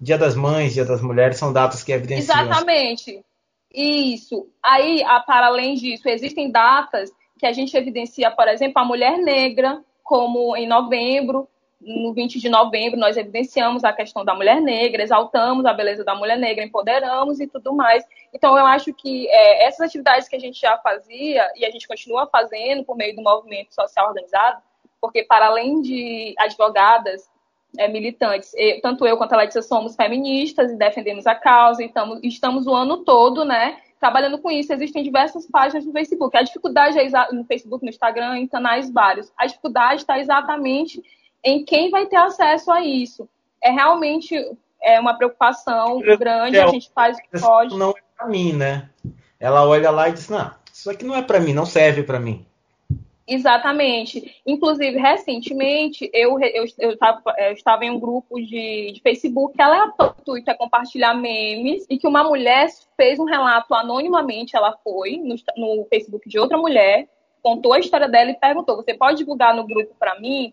[0.00, 2.42] Dia das Mães, Dia das Mulheres são datas que evidenciam.
[2.42, 3.24] Exatamente.
[3.72, 4.46] Isso.
[4.62, 9.82] Aí, para além disso, existem datas que a gente evidencia, por exemplo, a mulher negra,
[10.02, 11.48] como em novembro,
[11.84, 16.14] no 20 de novembro, nós evidenciamos a questão da mulher negra, exaltamos a beleza da
[16.14, 18.04] mulher negra, empoderamos e tudo mais.
[18.32, 21.86] Então, eu acho que é, essas atividades que a gente já fazia e a gente
[21.86, 24.62] continua fazendo por meio do movimento social organizado,
[25.00, 27.28] porque para além de advogadas,
[27.76, 31.86] é, militantes, eu, tanto eu quanto a Letícia somos feministas e defendemos a causa, e
[31.86, 34.72] estamos, estamos o ano todo, né, trabalhando com isso.
[34.72, 36.36] Existem diversas páginas no Facebook.
[36.36, 39.32] A dificuldade é no Facebook, no Instagram, em canais vários.
[39.36, 41.02] A dificuldade está exatamente
[41.44, 43.28] em quem vai ter acesso a isso.
[43.62, 44.34] É realmente
[44.82, 47.76] é uma preocupação grande, a gente faz o que pode.
[47.76, 48.90] Não é para mim, né?
[49.38, 52.18] Ela olha lá e diz: Não, isso aqui não é para mim, não serve para
[52.18, 52.46] mim.
[53.26, 54.36] Exatamente.
[54.46, 59.62] Inclusive, recentemente, eu, eu, eu, tava, eu estava em um grupo de, de Facebook que
[59.62, 65.16] ela é é compartilhar memes e que uma mulher fez um relato anonimamente, ela foi
[65.16, 67.08] no, no Facebook de outra mulher,
[67.42, 70.52] contou a história dela e perguntou: Você pode divulgar no grupo para mim?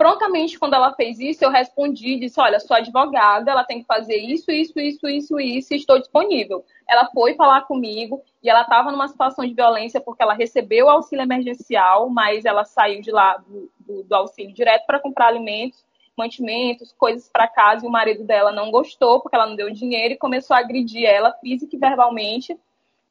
[0.00, 4.16] Prontamente, quando ela fez isso, eu respondi, disse, olha, sou advogada, ela tem que fazer
[4.16, 6.64] isso, isso, isso, isso, isso, estou disponível.
[6.88, 10.88] Ela foi falar comigo e ela estava numa situação de violência porque ela recebeu o
[10.88, 15.84] auxílio emergencial, mas ela saiu de lá do, do, do auxílio direto para comprar alimentos,
[16.16, 20.14] mantimentos, coisas para casa, e o marido dela não gostou porque ela não deu dinheiro
[20.14, 22.58] e começou a agredir ela física e verbalmente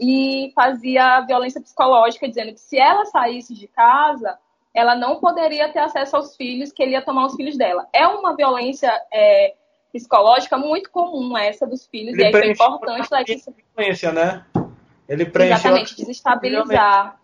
[0.02, 4.39] e fazia violência psicológica, dizendo que se ela saísse de casa
[4.74, 7.88] ela não poderia ter acesso aos filhos, que ele ia tomar os filhos dela.
[7.94, 9.56] É uma violência é,
[9.92, 13.54] psicológica muito comum essa dos filhos, ele e aí foi importante Letícia.
[13.76, 14.46] Violência, né?
[15.08, 17.20] Ele preencheu Exatamente, desestabilizar.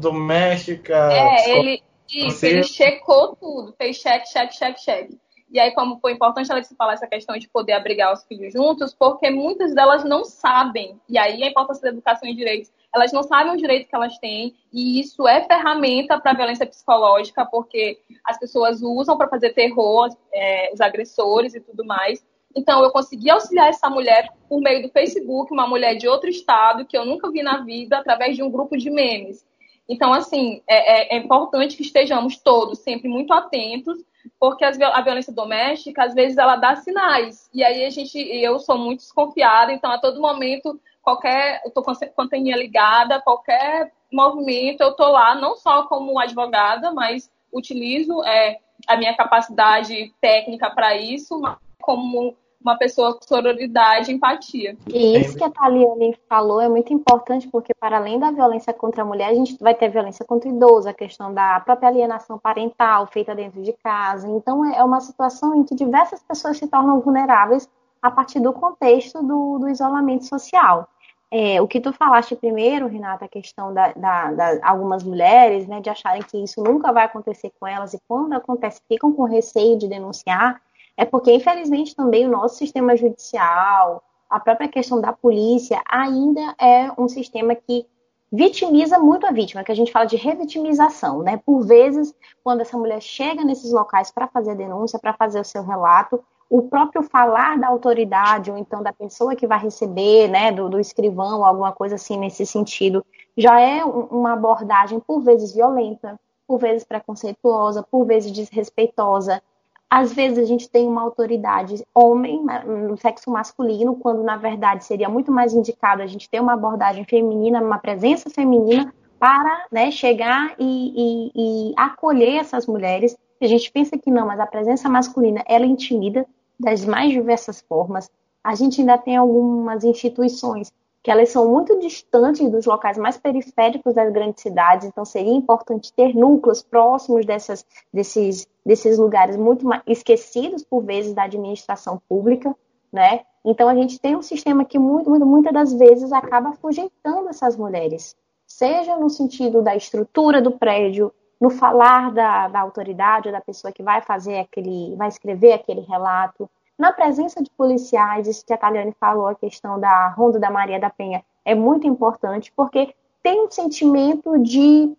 [0.00, 1.12] Doméstica.
[1.12, 5.18] É, ele, isso, ele checou tudo, fez cheque, cheque, cheque, cheque.
[5.50, 8.94] E aí, como foi importante ela falar essa questão de poder abrigar os filhos juntos,
[8.94, 10.98] porque muitas delas não sabem.
[11.08, 14.18] E aí a importância da educação em direitos elas não sabem o direito que elas
[14.18, 20.08] têm, e isso é ferramenta para violência psicológica, porque as pessoas usam para fazer terror,
[20.32, 22.24] é, os agressores e tudo mais.
[22.56, 26.84] Então, eu consegui auxiliar essa mulher por meio do Facebook, uma mulher de outro estado,
[26.86, 29.46] que eu nunca vi na vida, através de um grupo de memes.
[29.88, 33.98] Então, assim, é, é, é importante que estejamos todos sempre muito atentos,
[34.38, 37.48] porque as, a violência doméstica, às vezes, ela dá sinais.
[37.54, 41.82] E aí a gente, eu sou muito desconfiada, então a todo momento qualquer, eu tô
[41.82, 48.58] com a ligada, qualquer movimento, eu tô lá, não só como advogada, mas utilizo é,
[48.86, 51.40] a minha capacidade técnica para isso,
[51.80, 54.76] como uma pessoa com sororidade e empatia.
[54.92, 59.02] E isso que a Taliane falou é muito importante, porque para além da violência contra
[59.02, 62.38] a mulher, a gente vai ter violência contra o idoso, a questão da própria alienação
[62.38, 64.28] parental feita dentro de casa.
[64.28, 67.66] Então, é uma situação em que diversas pessoas se tornam vulneráveis
[68.02, 70.88] a partir do contexto do, do isolamento social.
[71.30, 75.78] É, o que tu falaste primeiro, Renata, a questão da, da, da, algumas mulheres, né,
[75.80, 79.78] de acharem que isso nunca vai acontecer com elas e quando acontece ficam com receio
[79.78, 80.62] de denunciar,
[80.96, 86.90] é porque, infelizmente, também o nosso sistema judicial, a própria questão da polícia, ainda é
[86.98, 87.86] um sistema que
[88.32, 91.40] vitimiza muito a vítima, que a gente fala de revitimização, né?
[91.44, 95.44] Por vezes, quando essa mulher chega nesses locais para fazer a denúncia, para fazer o
[95.44, 100.50] seu relato, o próprio falar da autoridade, ou então da pessoa que vai receber, né,
[100.50, 103.04] do, do escrivão, alguma coisa assim nesse sentido,
[103.36, 109.42] já é uma abordagem por vezes violenta, por vezes preconceituosa, por vezes desrespeitosa.
[109.90, 115.08] Às vezes a gente tem uma autoridade homem, no sexo masculino, quando na verdade seria
[115.08, 120.54] muito mais indicado a gente ter uma abordagem feminina, uma presença feminina para né, chegar
[120.58, 123.16] e, e, e acolher essas mulheres.
[123.40, 126.26] A gente pensa que não, mas a presença masculina ela intimida,
[126.58, 128.10] das mais diversas formas.
[128.42, 133.94] A gente ainda tem algumas instituições que elas são muito distantes dos locais mais periféricos
[133.94, 140.64] das grandes cidades, então seria importante ter núcleos próximos dessas, desses, desses lugares muito esquecidos
[140.64, 142.54] por vezes da administração pública,
[142.92, 143.20] né?
[143.44, 147.56] Então a gente tem um sistema que muito, muito, muitas das vezes acaba afugentando essas
[147.56, 148.16] mulheres,
[148.46, 153.72] seja no sentido da estrutura do prédio, no falar da, da autoridade ou da pessoa
[153.72, 158.56] que vai fazer aquele, vai escrever aquele relato, na presença de policiais, isso que a
[158.56, 163.44] Taliane falou, a questão da Ronda da Maria da Penha, é muito importante, porque tem
[163.44, 164.94] um sentimento de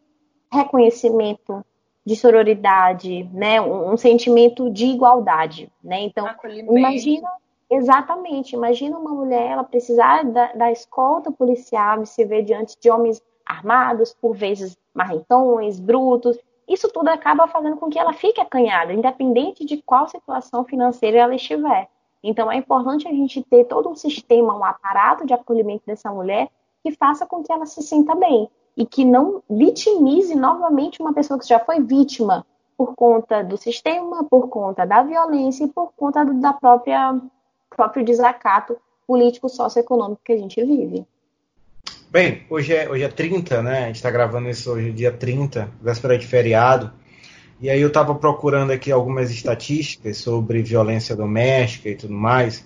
[0.52, 1.66] reconhecimento,
[2.06, 3.62] de sororidade, né?
[3.62, 5.72] um, um sentimento de igualdade.
[5.82, 6.02] Né?
[6.02, 7.30] Então, imagina,
[7.70, 12.90] exatamente, imagina uma mulher ela precisar da, da escolta policial e se ver diante de
[12.90, 16.38] homens armados, por vezes marrentões, brutos.
[16.68, 21.36] Isso tudo acaba fazendo com que ela fique acanhada, independente de qual situação financeira ela
[21.36, 21.90] estiver.
[22.24, 26.48] Então é importante a gente ter todo um sistema, um aparato de acolhimento dessa mulher
[26.84, 31.40] que faça com que ela se sinta bem e que não vitimize novamente uma pessoa
[31.40, 32.46] que já foi vítima
[32.78, 37.20] por conta do sistema, por conta da violência e por conta da própria
[37.70, 41.06] próprio desacato político socioeconômico que a gente vive.
[42.12, 43.84] Bem, hoje é, hoje é 30, né?
[43.84, 46.92] A gente está gravando isso hoje, dia 30, véspera de feriado.
[47.62, 52.66] E aí eu estava procurando aqui algumas estatísticas sobre violência doméstica e tudo mais.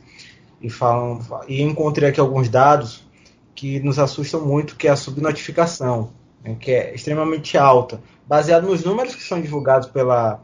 [0.61, 3.05] E, falam, e encontrei aqui alguns dados
[3.53, 8.85] que nos assustam muito, que é a subnotificação, né, que é extremamente alta, baseado nos
[8.85, 10.41] números que são divulgados pela,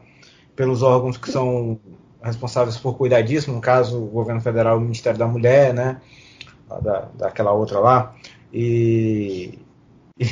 [0.54, 1.80] pelos órgãos que são
[2.22, 6.02] responsáveis por cuidar disso, no caso o governo federal, o Ministério da Mulher, né,
[6.82, 8.14] da, daquela outra lá,
[8.52, 9.58] e,
[10.18, 10.24] e,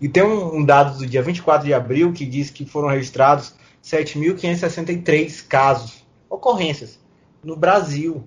[0.06, 5.46] e tem um, dado do dia 24 de abril que diz que foram registrados 7.563
[5.46, 6.98] casos, ocorrências,
[7.42, 8.24] no Brasil.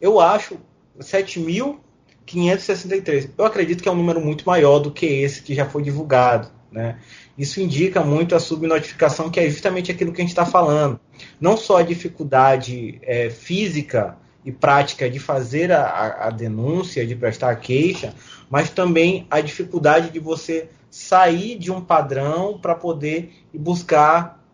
[0.00, 0.56] Eu acho
[0.98, 3.30] 7.563.
[3.36, 6.48] Eu acredito que é um número muito maior do que esse que já foi divulgado.
[6.70, 6.98] Né?
[7.38, 11.00] Isso indica muito a subnotificação, que é justamente aquilo que a gente está falando.
[11.40, 17.50] Não só a dificuldade é, física e prática de fazer a, a, denúncia, de prestar
[17.50, 18.14] a queixa,
[18.50, 24.44] mas também a dificuldade de você sair de um padrão para poder buscar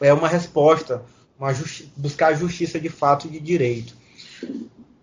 [0.00, 1.02] é, uma resposta,
[1.38, 1.52] uma
[1.96, 3.94] buscar a justiça de fato e de direito.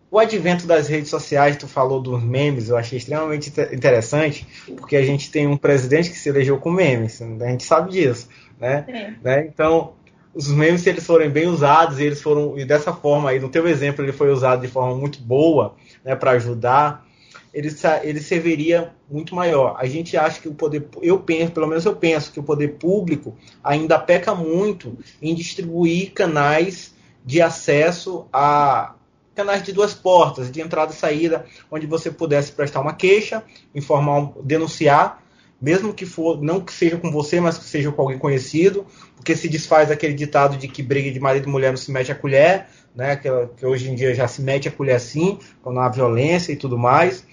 [0.10, 5.04] O advento das redes sociais, tu falou dos memes, eu achei extremamente interessante, porque a
[5.04, 8.28] gente tem um presidente que se elegeu com memes, a gente sabe disso,
[8.60, 8.86] né?
[8.90, 9.14] É.
[9.24, 9.48] né?
[9.48, 9.94] Então,
[10.34, 13.50] os memes, se eles forem bem usados, e eles foram, e dessa forma aí, no
[13.50, 17.06] teu exemplo, ele foi usado de forma muito boa, né, para ajudar,
[17.54, 17.70] ele,
[18.04, 19.76] ele serviria muito maior.
[19.78, 22.78] A gente acha que o poder, eu penso, pelo menos eu penso, que o poder
[22.78, 28.96] público ainda peca muito em distribuir canais de acesso a
[29.36, 34.34] canais de duas portas, de entrada e saída, onde você pudesse prestar uma queixa, informar,
[34.44, 35.21] denunciar,
[35.62, 39.36] mesmo que for não que seja com você, mas que seja com alguém conhecido, porque
[39.36, 42.16] se desfaz aquele ditado de que briga de marido e mulher não se mete a
[42.16, 43.16] colher, né?
[43.16, 46.56] Que, que hoje em dia já se mete a colher sim, quando há violência e
[46.56, 47.24] tudo mais.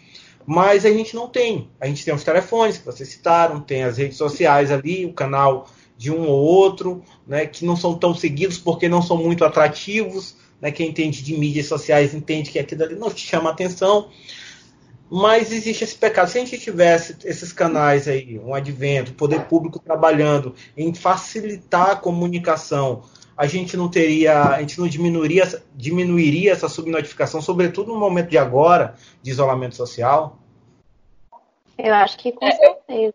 [0.45, 1.71] Mas a gente não tem.
[1.81, 5.69] A gente tem os telefones que vocês citaram, tem as redes sociais ali, o canal
[5.97, 7.47] de um ou outro, né?
[7.47, 10.37] Que não são tão seguidos porque não são muito atrativos.
[10.61, 14.09] Né, quem entende de mídias sociais entende que aquilo ali não te chama atenção.
[15.11, 16.29] Mas existe esse pecado.
[16.29, 21.91] Se a gente tivesse esses canais aí, um advento, o poder público trabalhando em facilitar
[21.91, 23.03] a comunicação
[23.39, 28.37] a gente não teria, a gente não diminuiria, diminuiria essa subnotificação, sobretudo no momento de
[28.37, 30.37] agora, de isolamento social?
[31.79, 33.15] Eu acho que com é, certeza.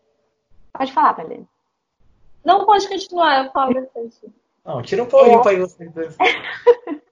[0.71, 1.45] Pode falar, Pedro.
[2.41, 4.23] Não, pode continuar, eu falo depois.
[4.63, 5.91] Não, tira um pouquinho para você.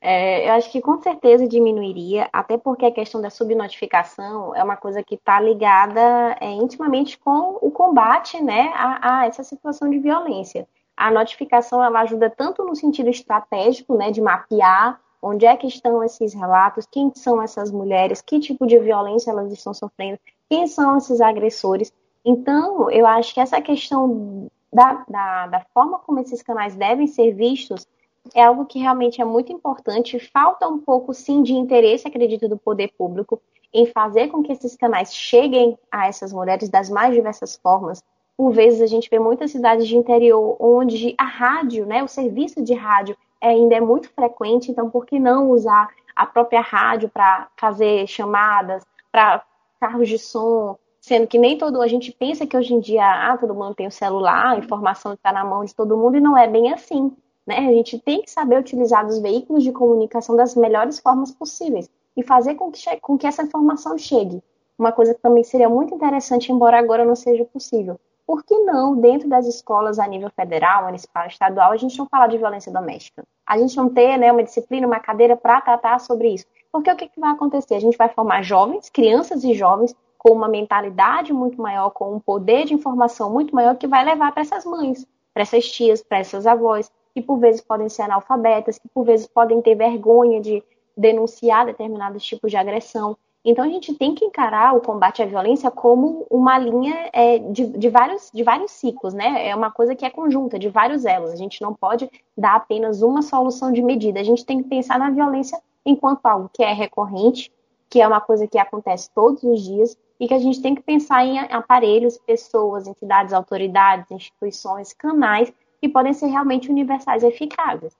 [0.00, 4.76] é, eu acho que com certeza diminuiria, até porque a questão da subnotificação é uma
[4.76, 9.98] coisa que está ligada é, intimamente com o combate né, a, a, essa situação de
[9.98, 10.66] violência.
[10.96, 16.02] A notificação ela ajuda tanto no sentido estratégico, né, de mapear onde é que estão
[16.02, 20.18] esses relatos, quem são essas mulheres, que tipo de violência elas estão sofrendo,
[20.50, 21.92] quem são esses agressores.
[22.24, 27.32] Então, eu acho que essa questão da, da, da forma como esses canais devem ser
[27.32, 27.86] vistos
[28.34, 30.18] é algo que realmente é muito importante.
[30.18, 33.40] Falta um pouco, sim, de interesse, acredito, do poder público
[33.72, 38.02] em fazer com que esses canais cheguem a essas mulheres das mais diversas formas.
[38.36, 42.62] Por vezes a gente vê muitas cidades de interior onde a rádio, né, o serviço
[42.62, 47.48] de rádio ainda é muito frequente, então por que não usar a própria rádio para
[47.56, 49.42] fazer chamadas, para
[49.80, 53.36] carros de som, sendo que nem todo a gente pensa que hoje em dia ah,
[53.36, 56.36] todo mundo tem o celular, a informação está na mão de todo mundo e não
[56.36, 57.14] é bem assim.
[57.46, 57.58] Né?
[57.58, 62.22] A gente tem que saber utilizar os veículos de comunicação das melhores formas possíveis e
[62.22, 64.42] fazer com que, com que essa informação chegue.
[64.78, 67.98] Uma coisa que também seria muito interessante, embora agora não seja possível.
[68.26, 72.28] Por que não, dentro das escolas a nível federal, municipal, estadual, a gente não falar
[72.28, 73.24] de violência doméstica?
[73.46, 76.46] A gente não ter né, uma disciplina, uma cadeira para tratar sobre isso.
[76.70, 77.74] Porque o que, que vai acontecer?
[77.74, 82.20] A gente vai formar jovens, crianças e jovens, com uma mentalidade muito maior, com um
[82.20, 86.18] poder de informação muito maior, que vai levar para essas mães, para essas tias, para
[86.18, 90.62] essas avós, que por vezes podem ser analfabetas, que por vezes podem ter vergonha de
[90.96, 93.16] denunciar determinados tipos de agressão.
[93.44, 97.66] Então a gente tem que encarar o combate à violência como uma linha é, de,
[97.66, 99.48] de, vários, de vários ciclos, né?
[99.48, 101.32] É uma coisa que é conjunta, de vários elos.
[101.32, 104.20] A gente não pode dar apenas uma solução de medida.
[104.20, 107.50] A gente tem que pensar na violência enquanto algo que é recorrente,
[107.90, 110.82] que é uma coisa que acontece todos os dias e que a gente tem que
[110.82, 117.92] pensar em aparelhos, pessoas, entidades, autoridades, instituições, canais que podem ser realmente universais e eficazes.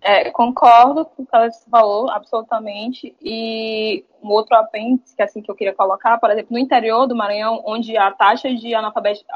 [0.00, 3.14] É, concordo com o que você falou, absolutamente.
[3.20, 7.14] E um outro apêndice que, assim, que eu queria colocar, por exemplo, no interior do
[7.14, 9.28] Maranhão, onde a taxa de analfabetismo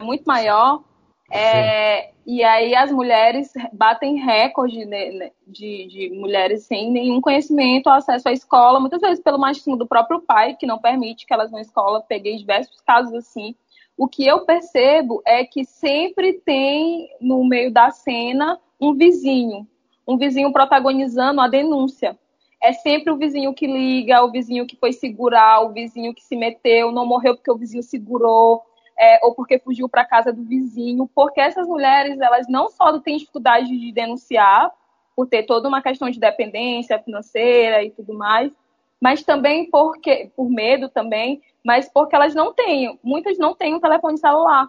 [0.00, 0.82] é muito maior,
[1.30, 8.28] é, e aí as mulheres batem recorde de, de, de, mulheres sem nenhum conhecimento, acesso
[8.28, 11.58] à escola, muitas vezes pelo machismo do próprio pai, que não permite que elas vão
[11.58, 12.04] à escola.
[12.06, 13.54] Peguei diversos casos assim.
[13.96, 19.66] O que eu percebo é que sempre tem no meio da cena um vizinho,
[20.06, 22.18] um vizinho protagonizando a denúncia.
[22.62, 26.34] É sempre o vizinho que liga, o vizinho que foi segurar, o vizinho que se
[26.34, 28.62] meteu, não morreu porque o vizinho segurou
[29.00, 33.16] é, ou porque fugiu para casa do vizinho, porque essas mulheres elas não só têm
[33.16, 34.70] dificuldade de denunciar
[35.16, 38.52] por ter toda uma questão de dependência financeira e tudo mais,
[39.00, 43.80] mas também porque por medo também, mas porque elas não têm, muitas não têm um
[43.80, 44.68] telefone celular.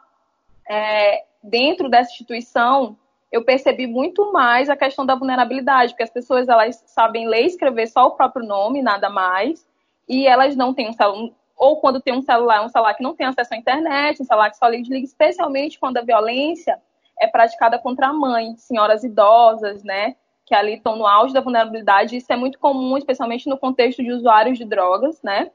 [0.65, 2.96] É, dentro dessa instituição,
[3.30, 7.48] eu percebi muito mais a questão da vulnerabilidade, porque as pessoas elas sabem ler e
[7.48, 9.67] escrever só o próprio nome, nada mais,
[10.08, 13.28] e elas não têm um ou quando tem um celular, um celular que não tem
[13.28, 16.82] acesso à internet, um celular que só liga, desliga, especialmente quando a violência
[17.19, 22.17] é praticada contra a mãe, senhoras idosas, né, que ali estão no auge da vulnerabilidade.
[22.17, 25.52] Isso é muito comum, especialmente no contexto de usuários de drogas, né?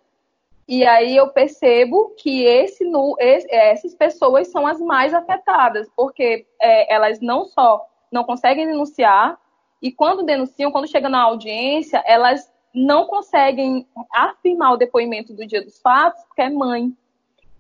[0.69, 2.85] E aí eu percebo que esse,
[3.19, 9.37] esse, essas pessoas são as mais afetadas, porque é, elas não só não conseguem denunciar,
[9.83, 15.65] e quando denunciam, quando chegam na audiência, elas não conseguem afirmar o depoimento do dia
[15.65, 16.95] dos fatos porque é mãe.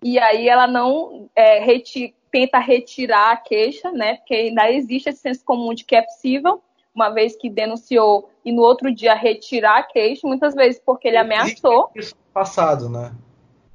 [0.02, 4.16] E aí ela não é, reti tenta retirar a queixa, né?
[4.16, 6.62] Porque ainda existe esse senso comum de que é possível,
[6.94, 11.16] uma vez que denunciou, e no outro dia retirar a queixa, muitas vezes porque ele
[11.16, 11.90] ameaçou.
[11.94, 13.10] Isso passado, né?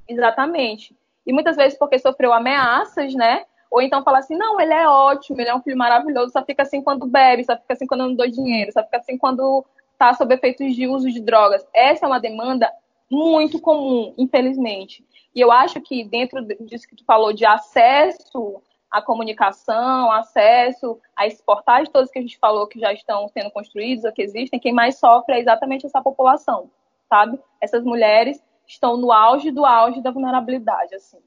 [0.06, 0.94] Exatamente.
[1.26, 3.44] E muitas vezes porque sofreu ameaças, né?
[3.68, 6.62] Ou então fala assim, não, ele é ótimo, ele é um filho maravilhoso, só fica
[6.62, 9.64] assim quando bebe, só fica assim quando eu não dou dinheiro, só fica assim quando
[9.92, 11.66] está sob efeitos de uso de drogas.
[11.72, 12.70] Essa é uma demanda
[13.10, 15.04] muito comum, infelizmente.
[15.34, 21.26] E eu acho que dentro disso que tu falou de acesso à comunicação, acesso a
[21.26, 24.60] esses portais todos que a gente falou que já estão sendo construídos, ou que existem,
[24.60, 26.70] quem mais sofre é exatamente essa população,
[27.08, 27.38] sabe?
[27.60, 31.18] Essas mulheres estão no auge do auge da vulnerabilidade, assim.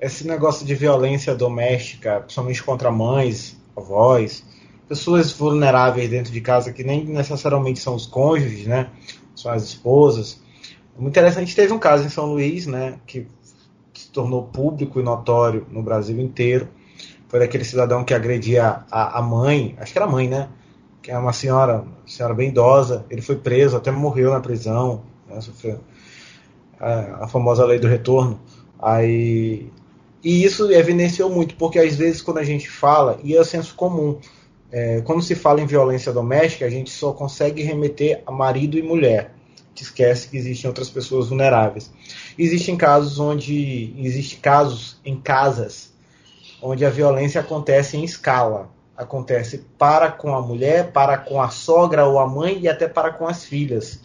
[0.00, 4.44] Esse negócio de violência doméstica, principalmente contra mães, avós,
[4.92, 8.90] pessoas vulneráveis dentro de casa que nem necessariamente são os cônjuges, né?
[9.34, 10.38] São as esposas.
[10.98, 11.56] Muito interessante.
[11.56, 12.98] Teve um caso em São Luís, né?
[13.06, 13.26] Que
[13.94, 16.68] se tornou público e notório no Brasil inteiro.
[17.26, 20.50] Foi daquele cidadão que agredia a, a mãe, acho que era mãe, né?
[21.00, 23.06] Que é uma senhora, uma senhora bem idosa.
[23.08, 25.04] Ele foi preso, até morreu na prisão.
[25.26, 25.40] Né?
[25.40, 25.80] Sofreu
[26.78, 28.38] a, a famosa lei do retorno.
[28.78, 29.70] Aí,
[30.22, 33.74] e isso evidenciou muito, porque às vezes quando a gente fala, e é o senso
[33.74, 34.18] comum,
[34.72, 38.82] é, quando se fala em violência doméstica, a gente só consegue remeter a marido e
[38.82, 39.34] mulher.
[39.74, 41.90] Que esquece que existem outras pessoas vulneráveis.
[42.38, 45.92] Existem casos onde existem casos em casas
[46.62, 48.70] onde a violência acontece em escala.
[48.96, 53.12] Acontece para com a mulher, para com a sogra ou a mãe e até para
[53.12, 54.00] com as filhas.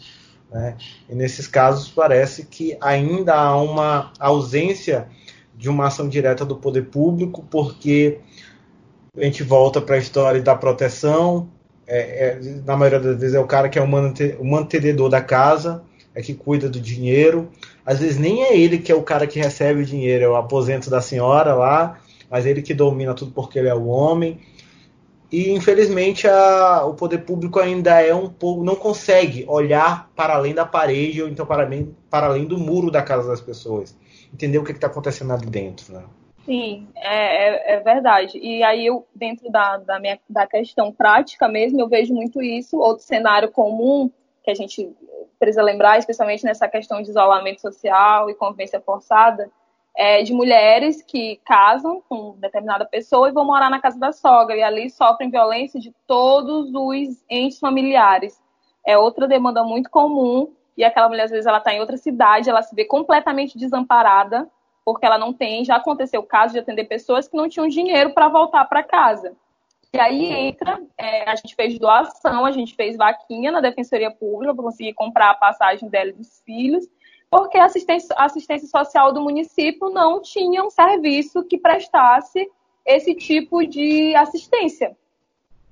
[0.50, 0.76] Né?
[1.08, 5.06] E nesses casos parece que ainda há uma ausência
[5.56, 8.20] de uma ação direta do poder público, porque
[9.18, 11.48] a gente volta para a história da proteção.
[11.86, 15.82] É, é, na maioria das vezes é o cara que é o mantenedor da casa,
[16.14, 17.48] é que cuida do dinheiro.
[17.84, 20.36] Às vezes nem é ele que é o cara que recebe o dinheiro, é o
[20.36, 21.98] aposento da senhora lá,
[22.30, 24.38] mas é ele que domina tudo porque ele é o homem.
[25.30, 28.64] E infelizmente a, o poder público ainda é um pouco.
[28.64, 32.90] não consegue olhar para além da parede ou então para além, para além do muro
[32.90, 33.96] da casa das pessoas.
[34.32, 35.92] Entender o que está acontecendo ali dentro.
[35.92, 36.02] Né?
[36.48, 38.38] Sim, é, é, é, verdade.
[38.38, 42.78] E aí eu, dentro da, da, minha, da questão prática mesmo, eu vejo muito isso.
[42.78, 44.10] Outro cenário comum
[44.42, 44.90] que a gente
[45.38, 49.50] precisa lembrar, especialmente nessa questão de isolamento social e convivência forçada,
[49.94, 54.56] é, de mulheres que casam com determinada pessoa e vão morar na casa da sogra
[54.56, 58.42] e ali sofrem violência de todos os entes familiares.
[58.86, 62.48] É outra demanda muito comum e aquela mulher às vezes ela está em outra cidade,
[62.48, 64.48] ela se vê completamente desamparada
[64.92, 65.64] porque ela não tem.
[65.64, 69.34] Já aconteceu o caso de atender pessoas que não tinham dinheiro para voltar para casa.
[69.92, 74.54] E aí entra, é, a gente fez doação, a gente fez vaquinha na Defensoria Pública
[74.54, 76.86] para conseguir comprar a passagem dela e dos filhos
[77.30, 82.50] porque a assistência, assistência social do município não tinha um serviço que prestasse
[82.86, 84.96] esse tipo de assistência.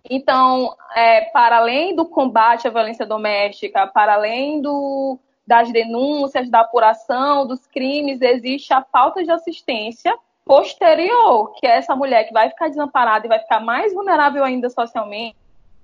[0.09, 6.61] Então, é, para além do combate à violência doméstica, para além do, das denúncias, da
[6.61, 12.49] apuração dos crimes, existe a falta de assistência posterior, que é essa mulher que vai
[12.49, 15.37] ficar desamparada e vai ficar mais vulnerável ainda socialmente,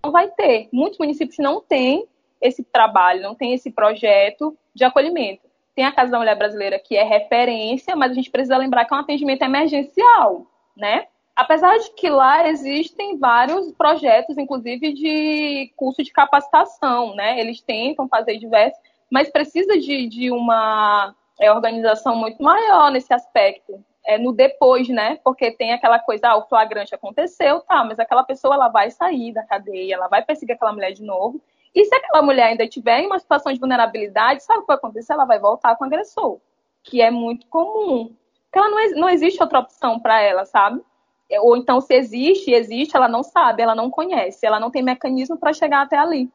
[0.03, 0.69] não vai ter.
[0.73, 2.07] Muitos municípios não têm
[2.41, 5.43] esse trabalho, não têm esse projeto de acolhimento.
[5.75, 8.93] Tem a Casa da Mulher Brasileira, que é referência, mas a gente precisa lembrar que
[8.93, 10.47] é um atendimento emergencial,
[10.77, 11.07] né?
[11.35, 17.41] Apesar de que lá existem vários projetos, inclusive de curso de capacitação, né?
[17.41, 18.79] Eles tentam fazer diversos,
[19.13, 23.79] mas precisa de, de uma é, organização muito maior nesse aspecto.
[24.07, 25.21] É no depois, né?
[25.23, 29.35] Porque tem aquela coisa, ah, o flagrante aconteceu, tá, mas aquela pessoa ela vai sair
[29.35, 31.43] da cadeia, ela vai perseguir aquela mulher de novo,
[31.75, 34.77] e se aquela mulher ainda estiver em uma situação de vulnerabilidade, sabe o que vai
[34.77, 35.13] acontecer?
[35.13, 36.41] Ela vai voltar com o agressor,
[36.83, 38.17] que é muito comum.
[38.45, 40.83] Porque ela não, não existe outra opção para ela, sabe?
[41.31, 44.83] É, ou então, se existe, existe, ela não sabe, ela não conhece, ela não tem
[44.83, 46.31] mecanismo para chegar até ali.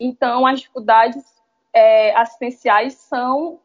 [0.00, 1.41] Então, as dificuldades
[1.72, 3.58] é, assistenciais são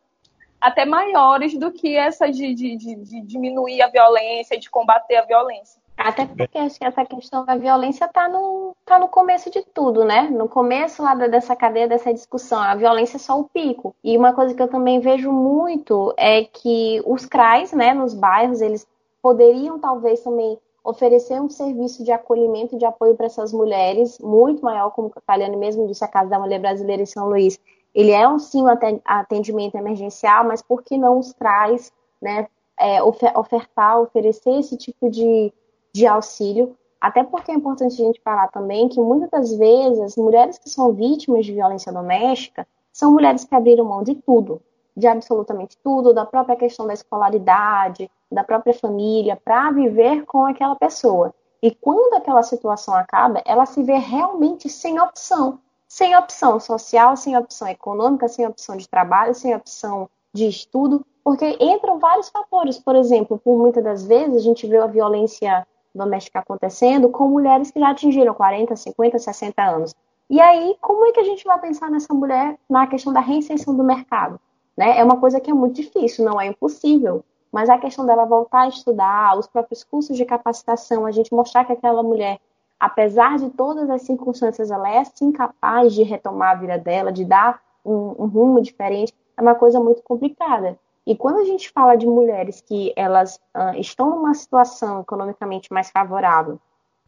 [0.60, 5.26] até maiores do que essa de, de, de, de diminuir a violência, de combater a
[5.26, 5.80] violência.
[5.98, 10.06] Até porque acho que essa questão da violência está no, tá no começo de tudo,
[10.06, 10.30] né?
[10.30, 12.60] No começo lá dessa cadeia, dessa discussão.
[12.60, 13.96] A violência é só o pico.
[14.04, 18.62] E uma coisa que eu também vejo muito é que os CRAs, né, nos bairros,
[18.62, 18.88] eles
[19.24, 24.92] poderiam talvez também oferecer um serviço de acolhimento de apoio para essas mulheres, muito maior,
[24.92, 27.60] como a Taliane mesmo disse, a Casa da Mulher Brasileira em São Luís.
[27.98, 28.64] Ele é um sim
[29.04, 31.92] atendimento emergencial, mas por que não os CRAs,
[32.22, 32.48] né,
[32.80, 35.52] é, ofertar, oferecer esse tipo de
[35.98, 40.58] de auxílio, até porque é importante a gente falar também que muitas das vezes mulheres
[40.58, 44.62] que são vítimas de violência doméstica são mulheres que abriram mão de tudo,
[44.96, 50.76] de absolutamente tudo, da própria questão da escolaridade, da própria família, para viver com aquela
[50.76, 51.34] pessoa.
[51.62, 55.60] E quando aquela situação acaba, ela se vê realmente sem opção.
[55.88, 61.58] Sem opção social, sem opção econômica, sem opção de trabalho, sem opção de estudo, porque
[61.60, 62.78] entram vários fatores.
[62.78, 65.66] Por exemplo, por muitas das vezes a gente vê a violência
[65.96, 69.96] doméstica acontecendo com mulheres que já atingiram 40, 50, 60 anos.
[70.30, 73.76] E aí, como é que a gente vai pensar nessa mulher na questão da reinserção
[73.76, 74.40] do mercado?
[74.76, 75.00] Né?
[75.00, 78.64] É uma coisa que é muito difícil, não é impossível, mas a questão dela voltar
[78.64, 82.40] a estudar, os próprios cursos de capacitação, a gente mostrar que aquela mulher,
[82.80, 87.26] apesar de todas as circunstâncias, ela é sim capaz de retomar a vida dela, de
[87.26, 90.78] dar um, um rumo diferente, é uma coisa muito complicada.
[91.06, 95.90] E quando a gente fala de mulheres que elas uh, estão numa situação economicamente mais
[95.90, 96.60] favorável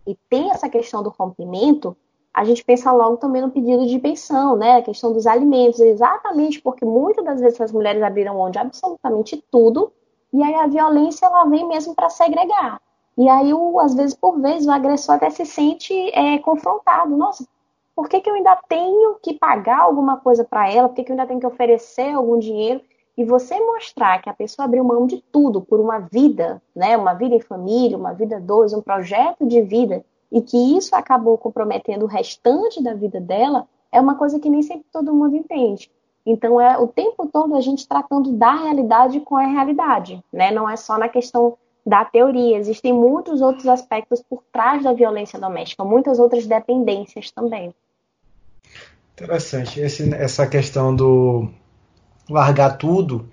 [0.08, 1.98] e tem essa questão do rompimento,
[2.34, 4.78] a gente pensa logo também no pedido de pensão, né?
[4.78, 9.44] A questão dos alimentos, exatamente porque muitas das vezes as mulheres abriram mão de absolutamente
[9.52, 9.92] tudo
[10.32, 12.80] E aí a violência ela vem mesmo para segregar.
[13.18, 17.16] E aí, o, às vezes, por vezes, o agressor até se sente é, confrontado.
[17.16, 17.46] Nossa,
[17.96, 20.88] por que, que eu ainda tenho que pagar alguma coisa para ela?
[20.88, 22.82] Por que, que eu ainda tenho que oferecer algum dinheiro?
[23.18, 26.96] E você mostrar que a pessoa abriu mão de tudo por uma vida, né?
[26.96, 31.38] Uma vida em família, uma vida dois, um projeto de vida, e que isso acabou
[31.38, 35.92] comprometendo o restante da vida dela, é uma coisa que nem sempre todo mundo entende.
[36.26, 40.52] Então é o tempo todo a gente tratando da realidade com a realidade, né?
[40.52, 41.58] Não é só na questão
[41.90, 47.74] da teoria, existem muitos outros aspectos por trás da violência doméstica, muitas outras dependências também.
[49.16, 49.80] Interessante.
[49.80, 51.50] Esse, essa questão do
[52.30, 53.28] largar tudo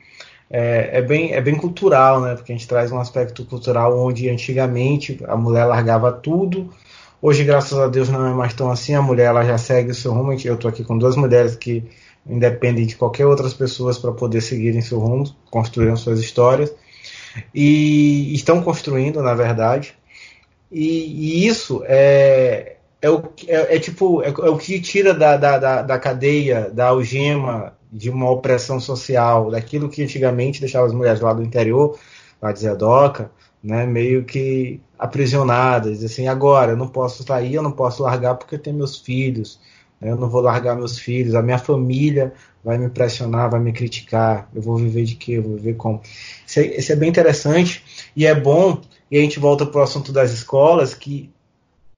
[0.48, 2.34] é, é, bem, é bem cultural, né?
[2.34, 6.72] Porque a gente traz um aspecto cultural onde antigamente a mulher largava tudo.
[7.20, 8.94] Hoje, graças a Deus, não é mais tão assim.
[8.94, 10.32] A mulher ela já segue o seu rumo.
[10.32, 11.84] Eu estou aqui com duas mulheres que
[12.26, 16.74] independem de qualquer outras pessoas para poder seguirem seu rumo, construírem suas histórias.
[17.54, 19.94] E estão construindo, na verdade.
[20.70, 25.36] E, e isso é, é, o, é, é tipo é, é, o que tira da,
[25.36, 31.20] da, da, cadeia, da algema de uma opressão social, daquilo que antigamente deixava as mulheres
[31.20, 31.98] lá do interior,
[32.42, 33.30] lá de Zedoca,
[33.62, 38.56] né, meio que aprisionadas, assim, agora eu não posso sair, eu não posso largar porque
[38.56, 39.60] eu tenho meus filhos,
[40.00, 42.32] né, eu não vou largar meus filhos, a minha família
[42.66, 45.32] vai me pressionar, vai me criticar, eu vou viver de quê?
[45.32, 46.02] Eu vou viver como?
[46.56, 47.84] Isso é, isso é bem interessante
[48.14, 48.80] e é bom,
[49.10, 51.30] e a gente volta para o assunto das escolas, que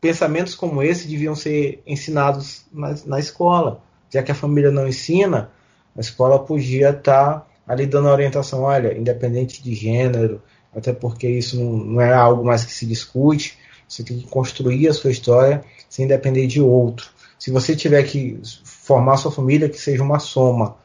[0.00, 3.80] pensamentos como esse deviam ser ensinados na, na escola.
[4.10, 5.50] Já que a família não ensina,
[5.96, 7.00] a escola podia estar
[7.40, 10.42] tá ali dando orientação, olha, independente de gênero,
[10.74, 14.88] até porque isso não, não, é algo mais que se discute, você tem que construir
[14.88, 17.10] a sua história sem depender de outro.
[17.38, 20.76] Se você tiver que formar sua família, que seja uma soma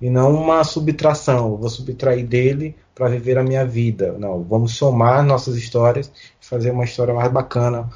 [0.00, 1.50] e não uma subtração.
[1.50, 4.14] Eu vou subtrair dele para viver a minha vida.
[4.18, 7.88] Não, vamos somar nossas histórias e fazer uma história mais bacana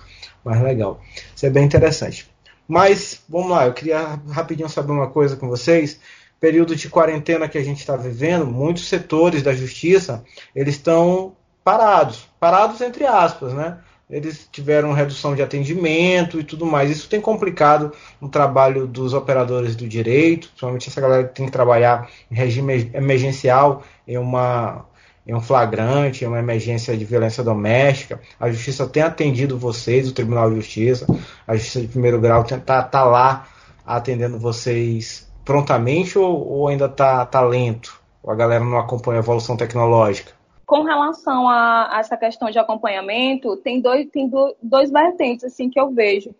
[0.44, 1.00] mais legal.
[1.34, 2.30] Isso é bem interessante.
[2.68, 5.98] Mas, vamos lá, eu queria rapidinho saber uma coisa com vocês.
[6.38, 10.22] Período de quarentena que a gente está vivendo, muitos setores da justiça,
[10.54, 12.28] eles estão parados.
[12.38, 13.78] Parados entre aspas, né?
[14.08, 16.90] Eles tiveram redução de atendimento e tudo mais.
[16.90, 21.52] Isso tem complicado o trabalho dos operadores do direito, principalmente essa galera que tem que
[21.52, 24.84] trabalhar em regime emergencial, em uma
[25.26, 30.12] em um flagrante, em uma emergência de violência doméstica, a justiça tem atendido vocês, o
[30.12, 31.06] Tribunal de Justiça,
[31.46, 33.46] a justiça de primeiro grau está tá lá
[33.86, 37.98] atendendo vocês prontamente ou, ou ainda está tá lento?
[38.26, 40.32] A galera não acompanha a evolução tecnológica?
[40.66, 45.68] Com relação a, a essa questão de acompanhamento, tem dois, tem do, dois vertentes assim
[45.68, 46.34] que eu vejo.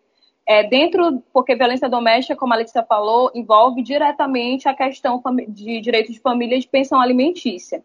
[0.47, 6.13] É, dentro, porque violência doméstica, como a Letícia falou, envolve diretamente a questão de direito
[6.13, 7.83] de família e de pensão alimentícia.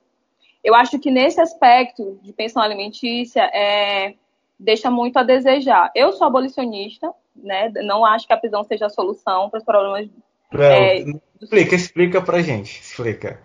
[0.64, 4.14] Eu acho que nesse aspecto de pensão alimentícia é,
[4.60, 5.90] deixa muito a desejar.
[5.96, 7.72] Eu sou abolicionista, né?
[7.84, 10.10] Não acho que a prisão seja a solução para os problemas.
[10.54, 11.06] É,
[11.42, 13.40] explica, explica pra gente, explica.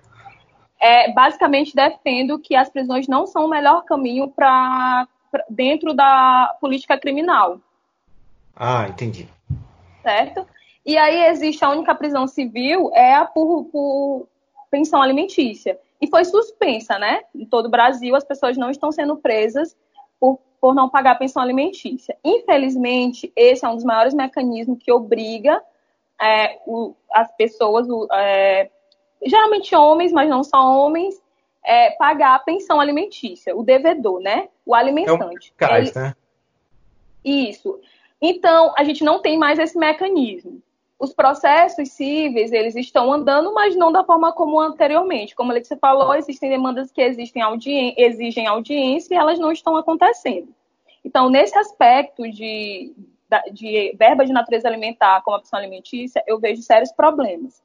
[0.85, 5.09] É, basicamente defendo que as prisões não são o melhor caminho para
[5.49, 7.59] dentro da política criminal.
[8.55, 9.27] Ah, entendi.
[10.03, 10.47] Certo?
[10.85, 14.29] E aí existe a única prisão civil é a por, por
[14.71, 17.23] pensão alimentícia e foi suspensa, né?
[17.35, 19.75] Em todo o Brasil, as pessoas não estão sendo presas
[20.21, 22.15] por, por não pagar pensão alimentícia.
[22.23, 25.63] Infelizmente, esse é um dos maiores mecanismos que obriga
[26.21, 28.71] é, o, as pessoas, o, é,
[29.27, 31.21] geralmente homens, mas não só homens,
[31.65, 34.49] é, pagar a pensão alimentícia, o devedor, né?
[34.65, 35.55] O alimentante.
[35.59, 36.05] É um cais, Ele...
[36.05, 36.15] né?
[37.25, 37.81] Isso.
[38.21, 40.63] Então, a gente não tem mais esse mecanismo
[40.99, 45.35] os processos cíveis, eles estão andando, mas não da forma como anteriormente.
[45.35, 49.77] Como a Letícia falou, existem demandas que existem audien exigem audiência e elas não estão
[49.77, 50.49] acontecendo.
[51.05, 52.95] Então, nesse aspecto de,
[53.53, 57.63] de verba de natureza alimentar como a opção alimentícia, eu vejo sérios problemas.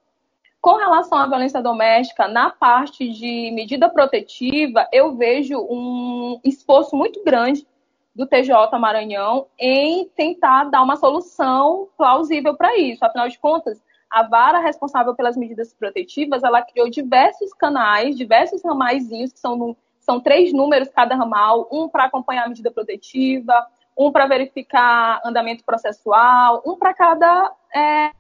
[0.61, 7.23] Com relação à violência doméstica, na parte de medida protetiva, eu vejo um esforço muito
[7.23, 7.65] grande
[8.13, 13.05] do TJ Maranhão em tentar dar uma solução plausível para isso.
[13.05, 19.31] Afinal de contas, a vara responsável pelas medidas protetivas, ela criou diversos canais, diversos ramaizinhos,
[19.31, 23.65] que são, no, são três números cada ramal, um para acompanhar a medida protetiva,
[23.97, 27.53] um para verificar andamento processual, um para cada...
[27.73, 28.11] É...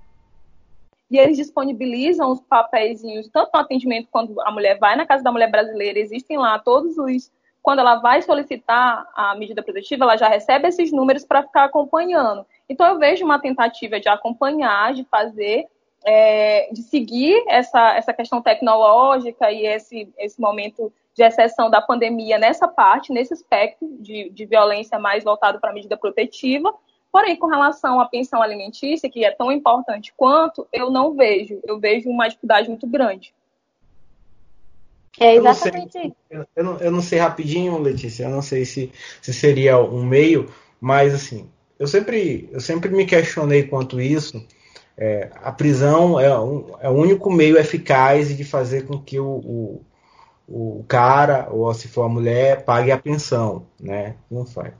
[1.09, 3.01] E eles disponibilizam os papéis,
[3.33, 6.97] tanto no atendimento quando a mulher vai na casa da mulher brasileira, existem lá todos
[6.97, 7.31] os
[7.61, 12.45] quando ela vai solicitar a medida protetiva, ela já recebe esses números para ficar acompanhando.
[12.69, 15.67] Então, eu vejo uma tentativa de acompanhar, de fazer
[16.03, 22.37] é, de seguir essa, essa questão tecnológica e esse, esse momento de exceção da pandemia
[22.37, 26.73] nessa parte, nesse aspecto de, de violência mais voltado para a medida protetiva.
[27.11, 31.59] Porém, com relação à pensão alimentícia, que é tão importante quanto, eu não vejo.
[31.63, 33.33] Eu vejo uma dificuldade muito grande.
[35.19, 38.63] É exatamente eu não, sei, eu, não, eu não sei rapidinho, Letícia, eu não sei
[38.63, 38.91] se,
[39.21, 40.49] se seria um meio,
[40.79, 44.45] mas assim, eu sempre, eu sempre me questionei quanto isso.
[44.97, 49.25] É, a prisão é, um, é o único meio eficaz de fazer com que o,
[49.27, 49.85] o,
[50.47, 54.15] o, cara, ou se for a mulher, pague a pensão, né?
[54.29, 54.73] Não faz.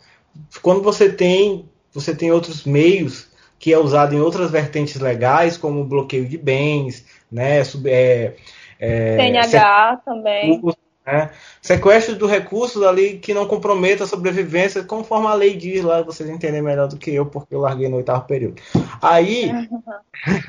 [0.61, 3.27] Quando você tem, você tem outros meios
[3.57, 7.59] que é usado em outras vertentes legais, como bloqueio de bens, né?
[7.85, 8.33] É,
[8.79, 10.61] é, CNH também.
[11.05, 11.31] Né?
[11.61, 16.29] Sequestro do recursos ali que não comprometa a sobrevivência, conforme a lei diz lá, vocês
[16.29, 18.61] entendem melhor do que eu, porque eu larguei no oitavo período.
[19.01, 19.51] Aí.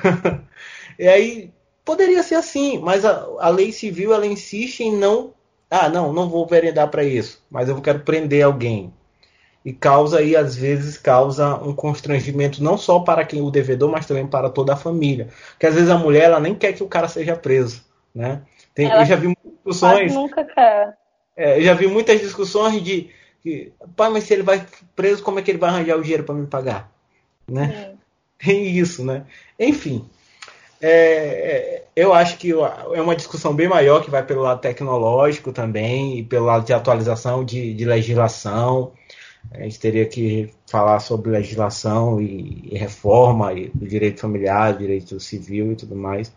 [0.98, 1.50] e aí
[1.84, 5.32] poderia ser assim, mas a, a, lei civil ela insiste em não.
[5.68, 8.92] Ah, não, não vou veredar para isso, mas eu quero prender alguém.
[9.64, 14.06] E causa aí, às vezes, causa um constrangimento não só para quem o devedor, mas
[14.06, 15.28] também para toda a família.
[15.50, 17.84] Porque às vezes a mulher ela nem quer que o cara seja preso,
[18.14, 18.42] né?
[18.74, 20.14] Tem, eu já vi discussões.
[20.14, 20.96] Nunca quer.
[21.36, 23.10] É, eu já vi muitas discussões de,
[23.44, 24.64] de, pai, mas se ele vai
[24.96, 26.90] preso, como é que ele vai arranjar o dinheiro para me pagar?
[27.48, 27.92] Né?
[28.38, 29.24] Tem isso, né?
[29.58, 30.08] Enfim,
[30.80, 35.52] é, é, eu acho que é uma discussão bem maior que vai pelo lado tecnológico
[35.52, 38.92] também e pelo lado de atualização de, de legislação.
[39.52, 45.18] A gente teria que falar sobre legislação e, e reforma e do direito familiar, direito
[45.18, 46.32] civil e tudo mais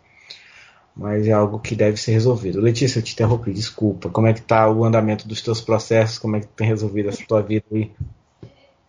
[0.96, 2.62] mas é algo que deve ser resolvido.
[2.62, 4.10] Letícia, eu te interrompi, desculpa.
[4.10, 6.20] Como é que está o andamento dos teus processos?
[6.20, 7.92] Como é que tem resolvido essa tua vida aí?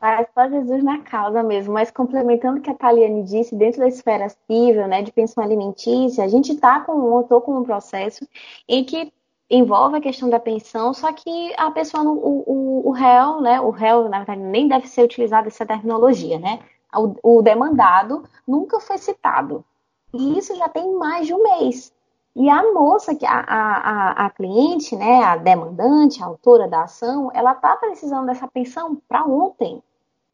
[0.00, 3.88] Ah, só Jesus na causa mesmo, mas complementando o que a Taliane disse, dentro da
[3.88, 8.28] esfera civil, né, de pensão alimentícia, a gente está com, com um processo
[8.68, 9.10] em que
[9.54, 13.70] envolve a questão da pensão, só que a pessoa, o, o, o réu, né, o
[13.70, 16.60] réu, na verdade, nem deve ser utilizada essa terminologia, né,
[16.94, 19.64] o, o demandado nunca foi citado.
[20.12, 21.92] E isso já tem mais de um mês.
[22.36, 27.30] E a moça, que a, a, a cliente, né, a demandante, a autora da ação,
[27.32, 29.82] ela está precisando dessa pensão para ontem.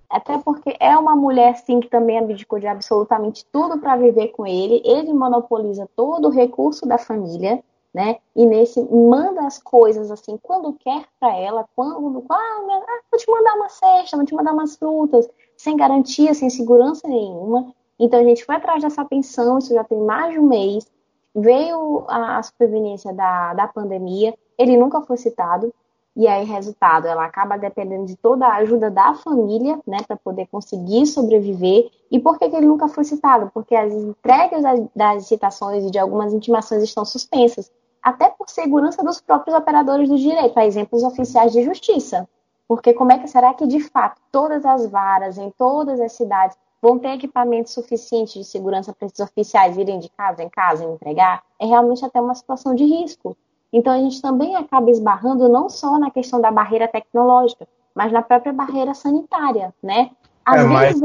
[0.08, 4.46] Até porque é uma mulher, sim, que também abdicou de absolutamente tudo para viver com
[4.46, 4.82] ele.
[4.84, 7.62] Ele monopoliza todo o recurso da família,
[7.92, 8.18] né?
[8.36, 13.30] E nesse manda as coisas assim quando quer para ela, quando, ah, ah, vou te
[13.30, 17.74] mandar uma cesta, vou te mandar umas frutas, sem garantia, sem segurança nenhuma.
[17.98, 20.86] Então a gente foi atrás dessa pensão, isso já tem mais de um mês
[21.34, 25.72] veio a, a superveniência da, da pandemia, ele nunca foi citado,
[26.16, 30.48] e aí, resultado, ela acaba dependendo de toda a ajuda da família, né, para poder
[30.48, 31.88] conseguir sobreviver.
[32.10, 33.48] E por que, que, ele nunca foi citado?
[33.54, 37.70] Porque as entregas das, das citações e de algumas intimações estão suspensas,
[38.02, 42.28] até por segurança dos próprios operadores do direito, a exemplos oficiais de justiça.
[42.66, 46.56] Porque como é que será que, de fato, todas as varas em todas as cidades
[46.80, 50.86] vão ter equipamento suficiente de segurança para esses oficiais irem de casa em casa e
[50.86, 53.36] entregar, é realmente até uma situação de risco.
[53.72, 58.22] Então a gente também acaba esbarrando não só na questão da barreira tecnológica, mas na
[58.22, 60.10] própria barreira sanitária, né?
[60.44, 61.00] Às é, vezes,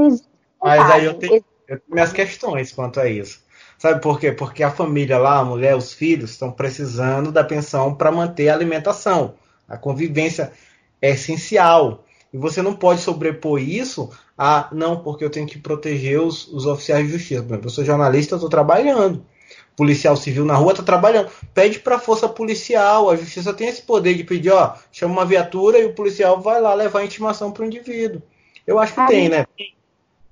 [0.62, 1.36] mas, mas aí eu tenho,
[1.68, 3.45] eu tenho minhas questões quanto a isso.
[3.86, 4.32] Sabe por quê?
[4.32, 8.56] Porque a família lá, a mulher, os filhos, estão precisando da pensão para manter a
[8.56, 9.36] alimentação.
[9.70, 10.52] A convivência
[11.00, 12.04] é essencial.
[12.34, 16.66] E você não pode sobrepor isso a, não, porque eu tenho que proteger os, os
[16.66, 17.46] oficiais de justiça.
[17.48, 19.24] Eu sou jornalista, eu estou trabalhando.
[19.78, 21.30] Policial civil na rua está trabalhando.
[21.54, 23.12] Pede para a força policial.
[23.12, 26.60] A justiça tem esse poder de pedir, ó, chama uma viatura e o policial vai
[26.60, 28.20] lá levar a intimação para o indivíduo.
[28.66, 29.46] Eu acho que a tem, gente, né?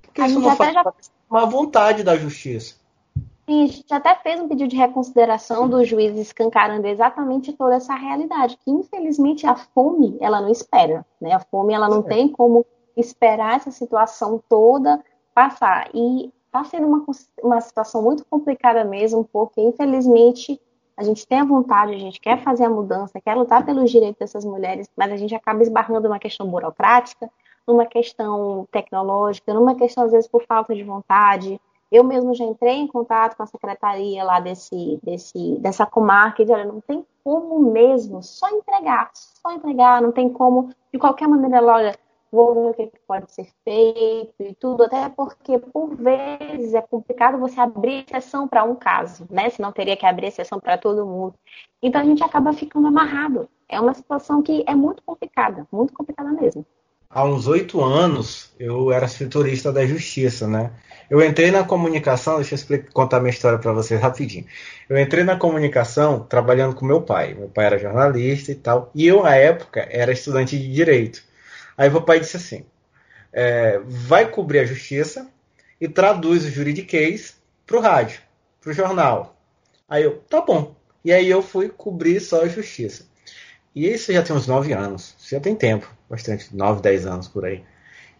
[0.02, 0.82] Porque isso não faz já...
[1.30, 2.82] uma vontade da justiça.
[3.46, 7.94] Sim, a gente até fez um pedido de reconsideração do juiz escancarando exatamente toda essa
[7.94, 11.32] realidade, que infelizmente a fome, ela não espera, né?
[11.32, 12.02] A fome, ela não é.
[12.02, 12.64] tem como
[12.96, 15.90] esperar essa situação toda passar.
[15.92, 17.04] E está sendo uma,
[17.42, 20.58] uma situação muito complicada mesmo, porque infelizmente
[20.96, 24.18] a gente tem a vontade, a gente quer fazer a mudança, quer lutar pelos direitos
[24.18, 27.28] dessas mulheres, mas a gente acaba esbarrando numa questão burocrática,
[27.66, 31.60] numa questão tecnológica, numa questão, às vezes, por falta de vontade,
[31.94, 36.44] eu mesmo já entrei em contato com a secretaria lá desse, desse, dessa comarca e
[36.44, 41.28] disse, olha, não tem como mesmo, só entregar, só entregar, não tem como, de qualquer
[41.28, 41.96] maneira, olha,
[42.32, 47.38] vou ver o que pode ser feito e tudo, até porque, por vezes, é complicado
[47.38, 49.48] você abrir exceção para um caso, né?
[49.50, 51.34] Senão teria que abrir exceção para todo mundo.
[51.80, 53.48] Então a gente acaba ficando amarrado.
[53.68, 56.66] É uma situação que é muito complicada, muito complicada mesmo.
[57.08, 60.72] Há uns oito anos, eu era escritorista da Justiça, né?
[61.10, 64.46] Eu entrei na comunicação, deixa eu explicar, contar minha história para vocês rapidinho.
[64.88, 67.34] Eu entrei na comunicação trabalhando com meu pai.
[67.34, 68.90] Meu pai era jornalista e tal.
[68.94, 71.22] E eu, na época, era estudante de direito.
[71.76, 72.64] Aí meu pai disse assim:
[73.32, 75.28] é, vai cobrir a justiça
[75.80, 77.36] e traduz o juridiquês
[77.66, 78.20] para o rádio,
[78.60, 79.36] para o jornal.
[79.88, 80.74] Aí eu, tá bom.
[81.04, 83.06] E aí eu fui cobrir só a justiça.
[83.74, 85.14] E isso já tem uns 9 anos.
[85.28, 87.62] Já tem tempo, bastante, 9, 10 anos por aí.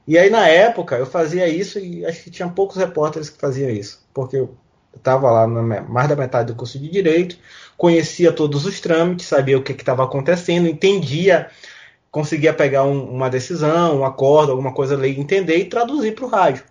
[0.06, 3.70] E aí na época eu fazia isso e acho que tinha poucos repórteres que faziam
[3.70, 4.04] isso.
[4.12, 4.56] Porque eu
[4.94, 7.38] estava lá na mais da metade do curso de Direito,
[7.76, 11.48] conhecia todos os trâmites, sabia o que estava acontecendo, entendia,
[12.10, 16.28] conseguia pegar um, uma decisão, um acordo, alguma coisa ler, entender e traduzir para o
[16.28, 16.64] rádio.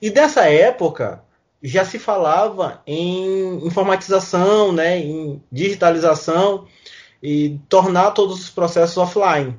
[0.00, 1.22] E dessa época
[1.62, 6.66] já se falava em informatização, né, em digitalização
[7.22, 9.56] e tornar todos os processos offline.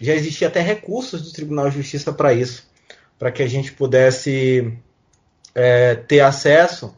[0.00, 2.66] Já existia até recursos do Tribunal de Justiça para isso,
[3.18, 4.76] para que a gente pudesse
[5.54, 6.94] é, ter acesso,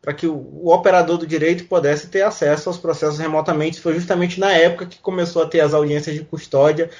[0.00, 3.80] para que o, o, operador do direito pudesse ter acesso aos processos remotamente.
[3.80, 6.90] Foi justamente na época que começou a ter as audiências de custódia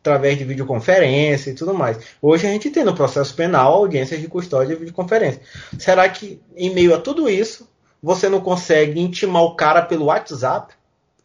[0.00, 1.98] através de videoconferência e tudo mais.
[2.20, 5.40] Hoje a gente tem no processo penal audiências de custódia e videoconferência.
[5.78, 7.68] Será que, em meio a tudo isso,
[8.02, 10.74] você não consegue intimar o cara pelo WhatsApp?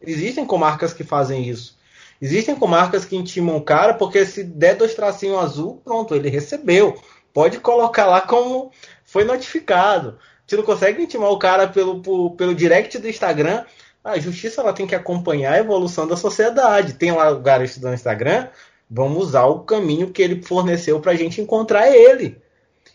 [0.00, 1.75] Existem comarcas que fazem isso.
[2.20, 6.96] Existem comarcas que intimam o cara porque se der dois tracinhos azul, pronto, ele recebeu.
[7.32, 8.70] Pode colocar lá como
[9.04, 10.18] foi notificado.
[10.46, 13.64] Você não consegue intimar o cara pelo, pelo, pelo direct do Instagram.
[14.02, 16.94] A justiça ela tem que acompanhar a evolução da sociedade.
[16.94, 18.48] Tem lá o cara estudando Instagram,
[18.88, 22.40] vamos usar o caminho que ele forneceu para a gente encontrar ele.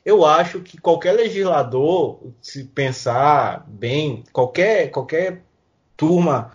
[0.04, 5.44] Eu acho que qualquer legislador, se pensar bem, qualquer, qualquer
[5.96, 6.52] turma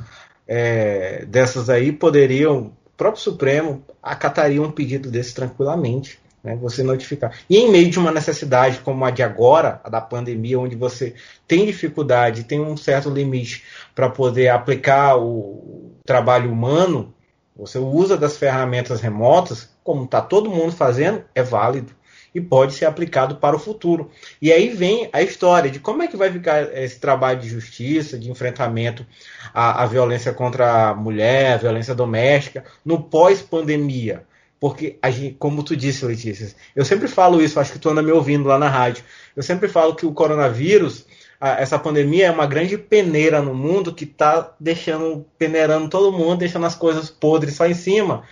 [0.47, 6.19] é, dessas aí poderiam, o próprio Supremo acataria um pedido desse tranquilamente.
[6.45, 7.37] Né, você notificar.
[7.51, 11.13] E em meio de uma necessidade como a de agora, a da pandemia, onde você
[11.49, 13.65] tem dificuldade, tem um certo limite
[13.97, 17.13] para poder aplicar o trabalho humano,
[17.57, 21.96] você usa das ferramentas remotas, como está todo mundo fazendo, é válido
[22.37, 24.11] e pode ser aplicado para o futuro.
[24.43, 28.19] E aí vem a história de como é que vai ficar esse trabalho de justiça,
[28.19, 29.07] de enfrentamento
[29.55, 34.25] à, à violência contra a mulher, a violência doméstica, no pós-pandemia.
[34.61, 38.13] Porque, gente, como tu disse, Letícia, eu sempre falo isso, acho que tu anda me
[38.13, 39.03] ouvindo lá na rádio.
[39.35, 41.07] Eu sempre falo que o coronavírus,
[41.41, 46.67] essa pandemia é uma grande peneira no mundo que está deixando, peneirando todo mundo, deixando
[46.67, 48.25] as coisas podres só em cima,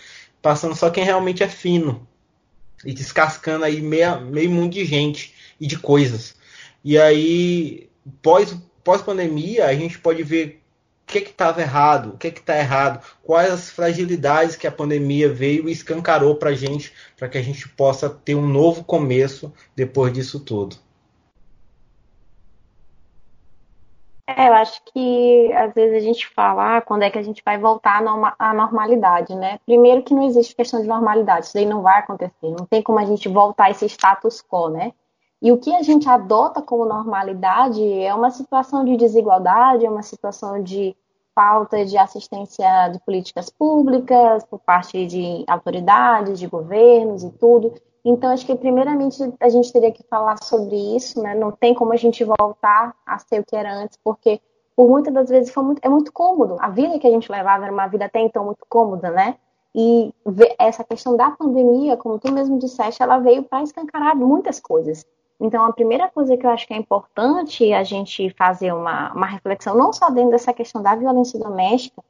[0.42, 2.07] passando só quem realmente é fino
[2.85, 6.35] e descascando aí meia, meio mundo de gente e de coisas.
[6.85, 7.89] E aí,
[8.22, 10.62] pós, pós pandemia, a gente pode ver
[11.09, 15.68] o que estava errado, o que está errado, quais as fragilidades que a pandemia veio
[15.68, 20.12] e escancarou para a gente, para que a gente possa ter um novo começo depois
[20.12, 20.76] disso tudo.
[24.27, 27.43] É, eu acho que às vezes a gente fala ah, quando é que a gente
[27.45, 28.03] vai voltar
[28.39, 29.59] à normalidade, né?
[29.66, 32.99] Primeiro que não existe questão de normalidade, isso aí não vai acontecer, não tem como
[32.99, 34.93] a gente voltar a esse status quo, né?
[35.43, 40.03] E o que a gente adota como normalidade é uma situação de desigualdade, é uma
[40.03, 40.97] situação de
[41.35, 47.75] falta de assistência de políticas públicas por parte de autoridades, de governos e tudo.
[48.05, 51.34] Então, acho que primeiramente a gente teria que falar sobre isso, né?
[51.34, 54.40] Não tem como a gente voltar a ser o que era antes, porque
[54.76, 56.57] por muitas das vezes muito, é muito cômodo.
[56.61, 59.36] A vida que a gente levava era uma vida até então muito cômoda, né?
[59.74, 60.12] E
[60.59, 65.05] essa questão da pandemia, como tu mesmo disseste, ela veio para escancarar muitas coisas.
[65.40, 69.26] Então, a primeira coisa que eu acho que é importante a gente fazer uma, uma
[69.26, 72.02] reflexão, não só dentro dessa questão da violência doméstica,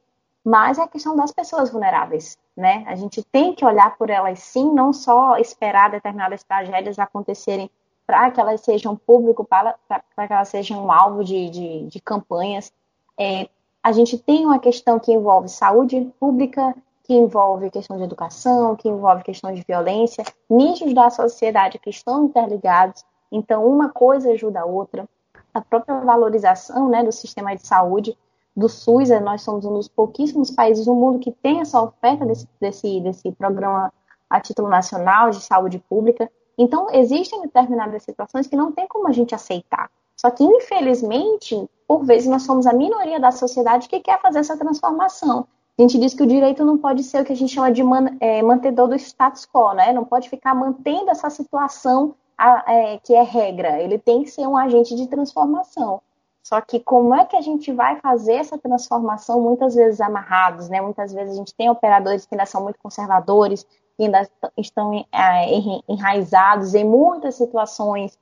[0.44, 2.84] mas é a questão das pessoas vulneráveis, né?
[2.86, 7.70] A gente tem que olhar por elas sim, não só esperar determinadas tragédias acontecerem
[8.06, 12.00] para que elas sejam público, para, para que elas sejam um alvo de, de, de
[12.00, 12.70] campanhas.
[13.18, 13.48] É,
[13.82, 16.74] a gente tem uma questão que envolve saúde pública,
[17.04, 22.26] que envolve questão de educação, que envolve questão de violência, nichos da sociedade que estão
[22.26, 23.04] interligados.
[23.32, 25.08] Então, uma coisa ajuda a outra.
[25.52, 28.16] A própria valorização né, do sistema de saúde
[28.56, 32.24] do SUS, é, nós somos um dos pouquíssimos países no mundo que tem essa oferta
[32.24, 33.92] desse, desse, desse programa
[34.30, 36.30] a título nacional de saúde pública.
[36.56, 39.90] Então, existem determinadas situações que não tem como a gente aceitar.
[40.16, 44.56] Só que, infelizmente, por vezes nós somos a minoria da sociedade que quer fazer essa
[44.56, 45.46] transformação.
[45.76, 47.82] A gente diz que o direito não pode ser o que a gente chama de
[47.82, 49.92] man, é, mantedor do status quo, né?
[49.92, 53.82] Não pode ficar mantendo essa situação a, é, que é regra.
[53.82, 56.00] Ele tem que ser um agente de transformação.
[56.44, 60.78] Só que como é que a gente vai fazer essa transformação muitas vezes amarrados, né?
[60.80, 63.64] Muitas vezes a gente tem operadores que ainda são muito conservadores,
[63.96, 64.28] que ainda
[64.58, 65.46] estão é,
[65.88, 68.18] enraizados em muitas situações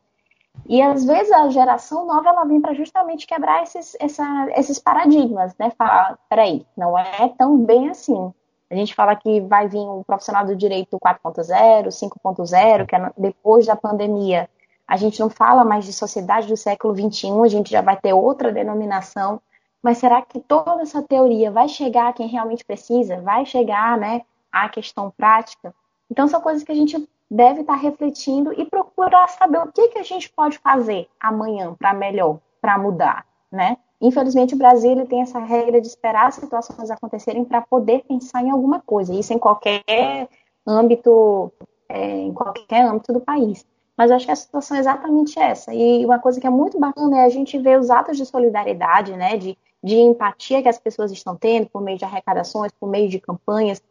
[0.69, 5.55] E às vezes a geração nova ela vem para justamente quebrar esses, essa, esses paradigmas,
[5.59, 5.73] né?
[5.77, 8.33] Falar, peraí, não é tão bem assim.
[8.71, 13.67] A gente fala que vai vir um profissional do direito 4.0, 5.0, que é depois
[13.67, 14.49] da pandemia.
[14.93, 18.13] A gente não fala mais de sociedade do século XXI, a gente já vai ter
[18.13, 19.41] outra denominação.
[19.83, 23.19] Mas será que toda essa teoria vai chegar a quem realmente precisa?
[23.23, 24.21] Vai chegar né,
[24.53, 25.75] à questão prática?
[26.11, 29.99] Então, são coisas que a gente deve estar refletindo e procurar saber o que, que
[29.99, 33.79] a gente pode fazer amanhã para melhor, para mudar, né?
[33.99, 38.43] Infelizmente, o Brasil ele tem essa regra de esperar as situações acontecerem para poder pensar
[38.43, 39.15] em alguma coisa.
[39.15, 40.29] Isso em qualquer
[40.67, 41.51] âmbito,
[41.89, 43.65] é, em qualquer âmbito do país.
[43.97, 45.75] Mas eu acho que a situação é exatamente essa.
[45.75, 49.13] E uma coisa que é muito bacana é a gente ver os atos de solidariedade,
[49.17, 49.37] né?
[49.37, 53.21] De, de empatia que as pessoas estão tendo por meio de arrecadações, por meio de
[53.21, 53.83] campanhas,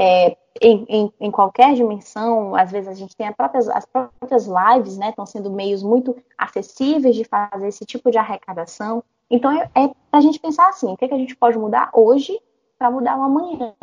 [0.00, 4.96] é, em, em, em, qualquer dimensão, às vezes a gente tem próprias, as próprias lives,
[4.96, 9.02] né, estão sendo meios muito acessíveis de fazer esse tipo de arrecadação.
[9.28, 11.90] Então é, é a gente pensar assim, o que, é que a gente pode mudar
[11.92, 12.40] hoje
[12.78, 13.74] para mudar o amanhã.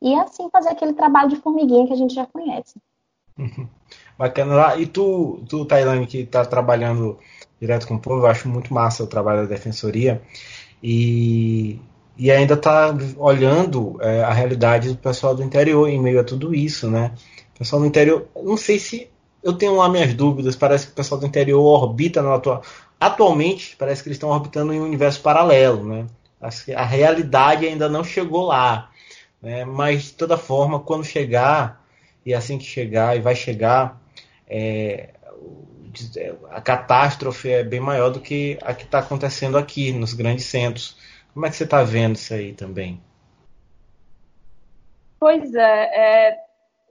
[0.00, 2.80] E assim fazer aquele trabalho de formiguinha que a gente já conhece.
[3.38, 3.68] Uhum.
[4.18, 4.76] Bacana lá.
[4.76, 7.18] E tu, tu Tailane, que está trabalhando
[7.60, 10.22] direto com o povo, eu acho muito massa o trabalho da defensoria.
[10.82, 11.80] E
[12.18, 16.52] e ainda está olhando é, a realidade do pessoal do interior em meio a tudo
[16.52, 17.12] isso, né?
[17.54, 19.08] O pessoal do interior, não sei se
[19.40, 22.62] eu tenho lá minhas dúvidas, parece que o pessoal do interior orbita no atual.
[22.98, 26.06] Atualmente, parece que eles estão orbitando em um universo paralelo, né?
[26.76, 28.90] A realidade ainda não chegou lá,
[29.40, 29.64] né?
[29.64, 31.77] Mas de toda forma, quando chegar
[32.28, 33.98] e assim que chegar e vai chegar,
[34.46, 35.14] é,
[36.50, 40.98] a catástrofe é bem maior do que a que está acontecendo aqui nos grandes centros.
[41.32, 43.00] Como é que você está vendo isso aí também?
[45.18, 46.38] Pois é, é,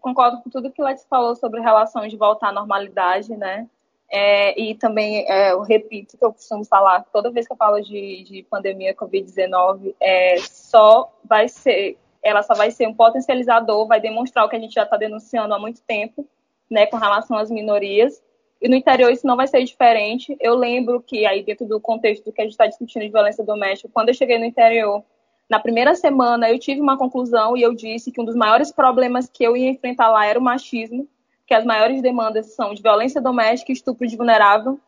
[0.02, 3.68] concordo com tudo que Lex falou sobre relação de voltar à normalidade, né?
[4.10, 7.80] É, e também é, eu repito que eu costumo falar, toda vez que eu falo
[7.80, 14.00] de, de pandemia Covid-19, é, só vai ser, ela só vai ser um potencializador, vai
[14.00, 16.28] demonstrar o que a gente já está denunciando há muito tempo,
[16.70, 18.22] né, com relação às minorias,
[18.62, 20.36] e no interior isso não vai ser diferente.
[20.40, 23.90] Eu lembro que, aí dentro do contexto que a gente está discutindo de violência doméstica,
[23.94, 25.04] quando eu cheguei no interior,
[25.50, 29.30] na primeira semana eu tive uma conclusão e eu disse que um dos maiores problemas
[29.30, 31.08] que eu ia enfrentar lá era o machismo,
[31.46, 34.80] que as maiores demandas são de violência doméstica e estupro de vulnerável.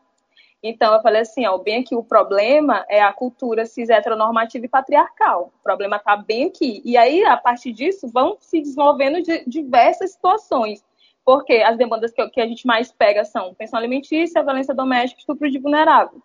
[0.61, 4.69] Então eu falei assim, ó, bem aqui o problema é a cultura cis heteronormativa e
[4.69, 5.53] patriarcal.
[5.59, 6.81] O problema está bem aqui.
[6.83, 10.83] E aí, a partir disso, vão se desenvolvendo de diversas situações
[11.29, 15.47] porque as demandas que, que a gente mais pega são pensão alimentícia, violência doméstica, estupro
[15.47, 16.19] de vulnerável.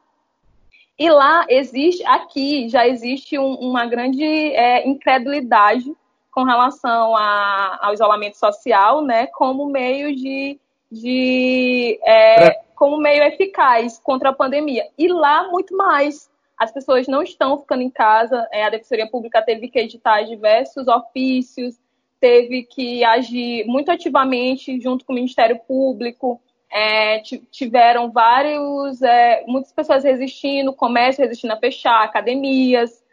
[0.99, 5.95] E lá existe, aqui já existe um, uma grande é, incredulidade
[6.31, 10.59] com relação a, ao isolamento social, né, como meio de,
[10.95, 14.87] de é, como meio eficaz contra a pandemia.
[14.97, 16.31] E lá muito mais.
[16.57, 18.47] As pessoas não estão ficando em casa.
[18.53, 21.75] É, a Defensoria Pública teve que editar diversos ofícios,
[22.21, 26.41] teve que agir muito ativamente junto com o Ministério Público.
[26.71, 27.21] É,
[27.51, 33.05] tiveram vários, é, muitas pessoas resistindo, comércio resistindo a fechar, academias,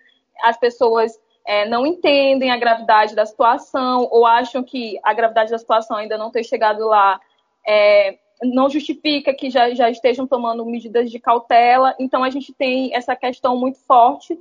[0.42, 5.58] as pessoas é, não entendem a gravidade da situação ou acham que a gravidade da
[5.58, 7.20] situação ainda não ter chegado lá
[7.68, 11.96] é, não justifica que já, já estejam tomando medidas de cautela.
[12.00, 14.38] Então, a gente tem essa questão muito forte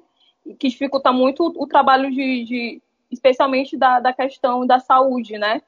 [0.58, 5.60] que dificulta muito o, o trabalho de, de especialmente da, da questão da saúde, né?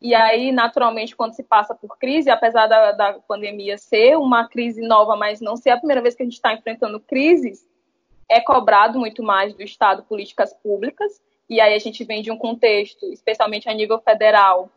[0.00, 4.82] E aí, naturalmente, quando se passa por crise, apesar da, da pandemia ser uma crise
[4.82, 7.66] nova, mas não ser a primeira vez que a gente está enfrentando crises,
[8.28, 11.22] é cobrado muito mais do Estado políticas públicas.
[11.48, 14.70] E aí a gente vem de um contexto, especialmente a nível federal,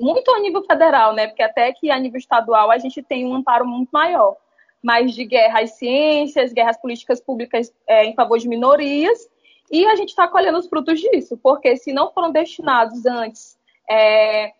[0.00, 1.26] muito a nível federal, né?
[1.26, 4.36] Porque até que a nível estadual a gente tem um amparo muito maior,
[4.82, 9.28] mas de guerra às ciências, guerras políticas públicas é, em favor de minorias
[9.70, 13.56] e a gente está colhendo os frutos disso, porque se não foram destinados antes
[13.88, 14.52] é,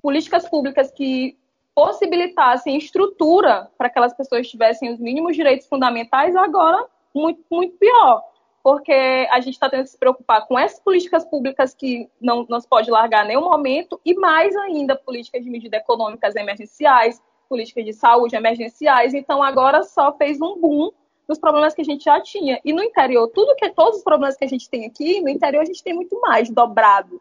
[0.00, 1.36] políticas públicas que
[1.74, 8.22] possibilitassem estrutura para que aquelas pessoas tivessem os mínimos direitos fundamentais, agora muito, muito pior.
[8.62, 8.92] Porque
[9.30, 12.90] a gente está tendo que se preocupar com essas políticas públicas que não, se pode
[12.90, 18.36] largar em nenhum momento, e mais ainda políticas de medidas econômicas emergenciais, políticas de saúde
[18.36, 19.14] emergenciais.
[19.14, 20.90] Então, agora só fez um boom
[21.28, 22.60] dos problemas que a gente já tinha.
[22.64, 25.60] E no interior, tudo que todos os problemas que a gente tem aqui, no interior
[25.60, 27.20] a gente tem muito mais dobrado.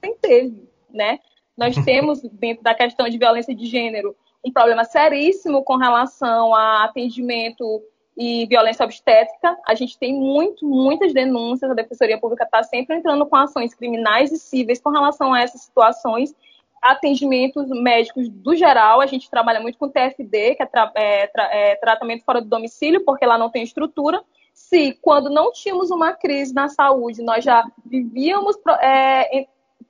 [0.00, 1.20] Tem teve, né?
[1.56, 6.84] Nós temos dentro da questão de violência de gênero um problema seríssimo com relação a
[6.84, 7.82] atendimento
[8.16, 9.56] e violência obstétrica.
[9.66, 14.32] A gente tem muito, muitas denúncias, a Defensoria Pública está sempre entrando com ações criminais
[14.32, 16.34] e cíveis com relação a essas situações
[16.80, 19.00] atendimentos médicos do geral.
[19.00, 22.48] A gente trabalha muito com TFD, que é, tra é, tra é tratamento fora do
[22.48, 24.22] domicílio, porque lá não tem estrutura.
[24.54, 29.46] Se, quando não tínhamos uma crise na saúde, nós já vivíamos é,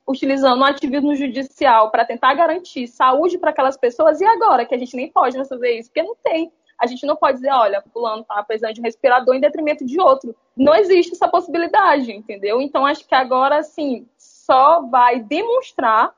[0.08, 4.78] utilizando o ativismo judicial para tentar garantir saúde para aquelas pessoas, e agora que a
[4.78, 6.50] gente nem pode fazer isso, porque não tem.
[6.78, 10.00] A gente não pode dizer, olha, fulano está precisando de um respirador em detrimento de
[10.00, 10.34] outro.
[10.56, 12.60] Não existe essa possibilidade, entendeu?
[12.60, 16.12] Então, acho que agora, assim, só vai demonstrar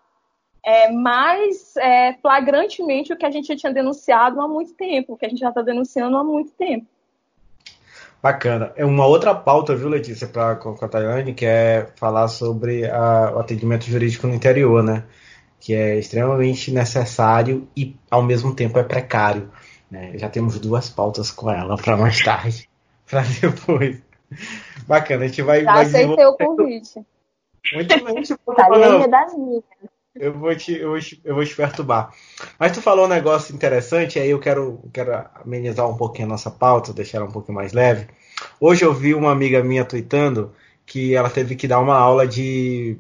[0.64, 5.16] é, mais é, flagrantemente o que a gente já tinha denunciado há muito tempo, o
[5.16, 6.86] que a gente já está denunciando há muito tempo.
[8.20, 8.72] Bacana.
[8.76, 13.38] É uma outra pauta, viu, Letícia, para a Tayane, que é falar sobre a, o
[13.38, 15.04] atendimento jurídico no interior, né?
[15.60, 19.50] Que é extremamente necessário e, ao mesmo tempo, é precário.
[19.90, 20.16] Né?
[20.18, 22.68] Já temos duas pautas com ela para mais tarde,
[23.08, 24.02] para depois.
[24.86, 25.64] Bacana, a gente vai.
[25.64, 27.02] Já vai aceitei o convite.
[27.72, 29.64] Muito bem, tipo, é das minhas.
[30.14, 32.12] Eu vou, te, eu, vou te, eu vou te perturbar.
[32.58, 35.12] Mas tu falou um negócio interessante, aí eu quero, quero
[35.44, 38.08] amenizar um pouquinho a nossa pauta, deixar ela um pouquinho mais leve.
[38.60, 40.52] Hoje eu vi uma amiga minha tweetando
[40.84, 42.98] que ela teve que dar uma aula de,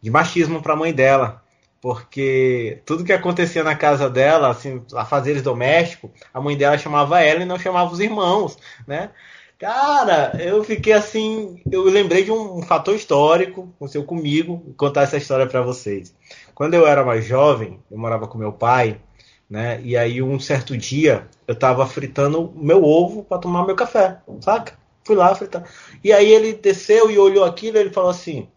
[0.00, 1.42] de machismo para a mãe dela.
[1.80, 7.42] Porque tudo que acontecia na casa dela, assim, afazeres domésticos, a mãe dela chamava ela
[7.42, 9.10] e não chamava os irmãos, né?
[9.58, 11.62] Cara, eu fiquei assim.
[11.70, 16.14] Eu lembrei de um, fator histórico, aconteceu comigo, contar essa história para vocês.
[16.54, 19.00] Quando eu era mais jovem, eu morava com meu pai,
[19.48, 19.80] né?
[19.82, 24.78] E aí um certo dia eu tava fritando meu ovo para tomar meu café, saca?
[25.04, 25.64] Fui lá fritar.
[26.04, 28.48] E aí ele desceu e olhou aquilo e ele falou assim: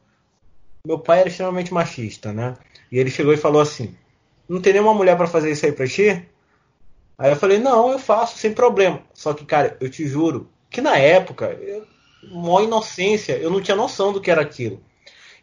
[0.86, 2.56] Meu pai era extremamente machista, né?
[2.92, 3.96] E ele chegou e falou assim:
[4.48, 6.26] Não tem nenhuma mulher para fazer isso aí pra ti?
[7.18, 9.02] Aí eu falei: Não, eu faço sem problema.
[9.14, 11.86] Só que, cara, eu te juro, que na época, eu,
[12.64, 14.80] inocência, eu não tinha noção do que era aquilo.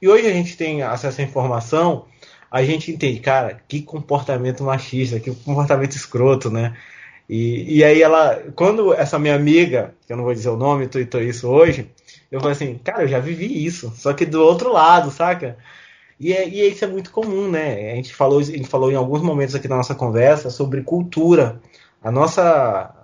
[0.01, 2.07] E hoje a gente tem acesso à informação,
[2.51, 6.77] a gente entende, cara, que comportamento machista, que comportamento escroto, né?
[7.29, 10.87] E, e aí ela, quando essa minha amiga, que eu não vou dizer o nome,
[10.87, 11.91] tweetou isso hoje,
[12.31, 15.57] eu falei assim, cara, eu já vivi isso, só que do outro lado, saca?
[16.19, 17.93] E, é, e isso é muito comum, né?
[17.93, 21.61] A gente falou, a gente falou em alguns momentos aqui da nossa conversa sobre cultura.
[22.03, 22.95] A nossa,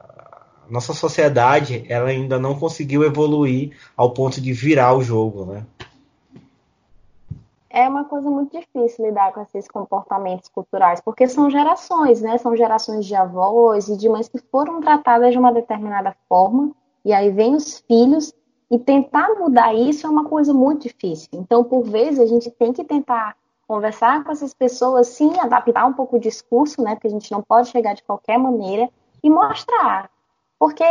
[0.68, 5.66] nossa sociedade ela ainda não conseguiu evoluir ao ponto de virar o jogo, né?
[7.74, 12.36] É uma coisa muito difícil lidar com esses comportamentos culturais, porque são gerações, né?
[12.36, 16.70] São gerações de avós e de mães que foram tratadas de uma determinada forma,
[17.02, 18.34] e aí vem os filhos,
[18.72, 21.28] e tentar mudar isso é uma coisa muito difícil.
[21.34, 23.36] Então, por vezes, a gente tem que tentar
[23.68, 26.94] conversar com essas pessoas, sim, adaptar um pouco o discurso, né?
[26.94, 28.88] Porque a gente não pode chegar de qualquer maneira,
[29.22, 30.10] e mostrar
[30.58, 30.84] por que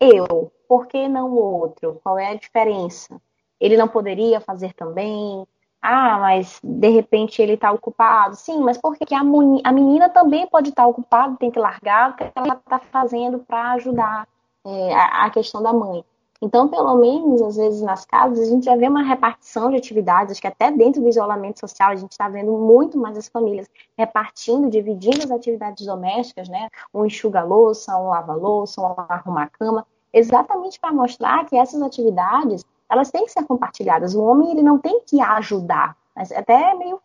[0.00, 0.50] eu?
[0.66, 2.00] Por que não o outro?
[2.02, 3.20] Qual é a diferença?
[3.60, 5.46] Ele não poderia fazer também?
[5.82, 8.36] Ah, mas de repente ele está ocupado.
[8.36, 12.10] Sim, mas por que a, a menina também pode estar tá ocupada, tem que largar
[12.10, 14.26] o que ela está fazendo para ajudar
[14.64, 16.02] é, a, a questão da mãe?
[16.40, 20.32] Então, pelo menos, às vezes nas casas, a gente já vê uma repartição de atividades,
[20.32, 23.68] acho que até dentro do isolamento social a gente está vendo muito mais as famílias
[23.96, 26.68] repartindo, dividindo as atividades domésticas, né?
[26.94, 33.32] Um enxuga-louça, um lava-louça, um arrumar-cama, exatamente para mostrar que essas atividades, elas têm que
[33.32, 34.14] ser compartilhadas.
[34.14, 37.00] O homem, ele não tem que ajudar, mas até é meio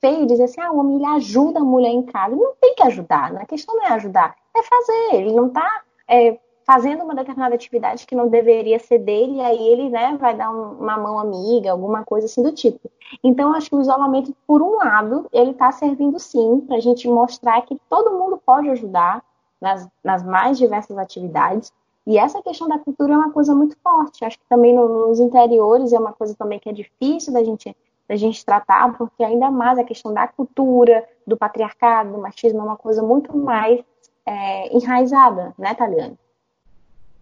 [0.00, 2.32] feio dizer assim, ah, o homem ele ajuda a mulher em casa.
[2.32, 5.14] Ele não tem que ajudar, a questão não é ajudar, é fazer.
[5.14, 9.88] Ele não está é, fazendo uma determinada atividade que não deveria ser dele, aí ele
[9.88, 12.90] né, vai dar um, uma mão amiga, alguma coisa assim do tipo.
[13.24, 17.08] Então, acho que o isolamento, por um lado, ele está servindo sim para a gente
[17.08, 19.24] mostrar que todo mundo pode ajudar
[19.58, 21.72] nas, nas mais diversas atividades.
[22.06, 24.22] E essa questão da cultura é uma coisa muito forte.
[24.22, 27.74] Acho que também no, nos interiores é uma coisa também que é difícil da gente
[28.06, 32.62] da gente tratar, porque ainda mais a questão da cultura, do patriarcado, do machismo é
[32.62, 33.84] uma coisa muito mais
[34.24, 36.18] é, enraizada, né, Taliane?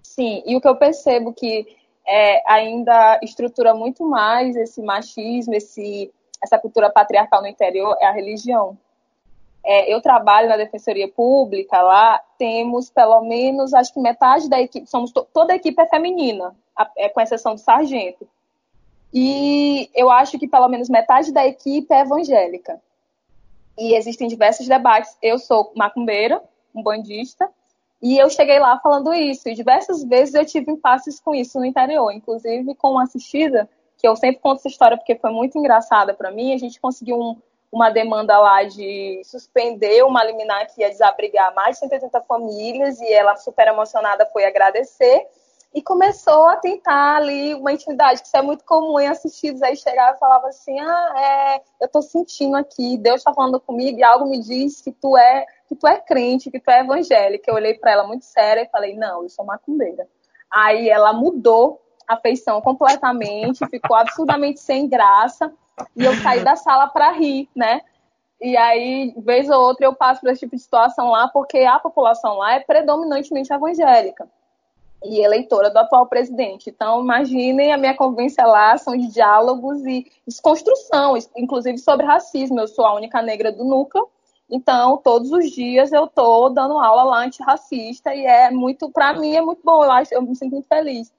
[0.06, 1.66] Sim, e o que eu percebo que
[2.06, 6.10] é, ainda estrutura muito mais esse machismo, esse,
[6.42, 8.78] essa cultura patriarcal no interior é a religião.
[9.64, 14.86] É, eu trabalho na Defensoria Pública, lá temos pelo menos, acho que metade da equipe,
[14.88, 16.54] somos toda a equipe é feminina,
[16.96, 18.26] é, com exceção do sargento.
[19.12, 22.80] E eu acho que pelo menos metade da equipe é evangélica.
[23.76, 25.18] E existem diversos debates.
[25.20, 26.42] Eu sou macumbeira,
[26.74, 27.50] um bandista,
[28.02, 31.64] e eu cheguei lá falando isso, e diversas vezes eu tive impasses com isso no
[31.64, 36.12] interior, inclusive com uma assistida, que eu sempre conto essa história porque foi muito engraçada
[36.12, 36.54] para mim.
[36.54, 37.40] A gente conseguiu um,
[37.72, 43.12] uma demanda lá de suspender uma liminar que ia desabrigar mais de 180 famílias, e
[43.12, 45.26] ela, super emocionada, foi agradecer.
[45.76, 49.60] E começou a tentar ali uma intimidade, que isso é muito comum em assistidos.
[49.60, 53.98] Aí chegava e falava assim: Ah, é, eu tô sentindo aqui, Deus está falando comigo
[53.98, 57.50] e algo me diz que tu é que tu é crente, que tu é evangélica.
[57.50, 60.08] Eu olhei para ela muito séria e falei: Não, eu sou macumbeira.
[60.50, 65.52] Aí ela mudou a feição completamente, ficou absurdamente sem graça
[65.94, 67.82] e eu saí da sala para rir, né?
[68.40, 71.78] E aí, vez ou outra, eu passo por esse tipo de situação lá, porque a
[71.78, 74.26] população lá é predominantemente evangélica
[75.04, 76.70] e eleitora do atual presidente.
[76.70, 82.60] Então, imaginem a minha convivência lá, são de diálogos e desconstrução, inclusive sobre racismo.
[82.60, 84.08] Eu sou a única negra do núcleo,
[84.50, 89.34] então todos os dias eu tô dando aula lá antirracista e é muito, para mim,
[89.34, 91.12] é muito bom, eu, acho, eu me sinto muito feliz.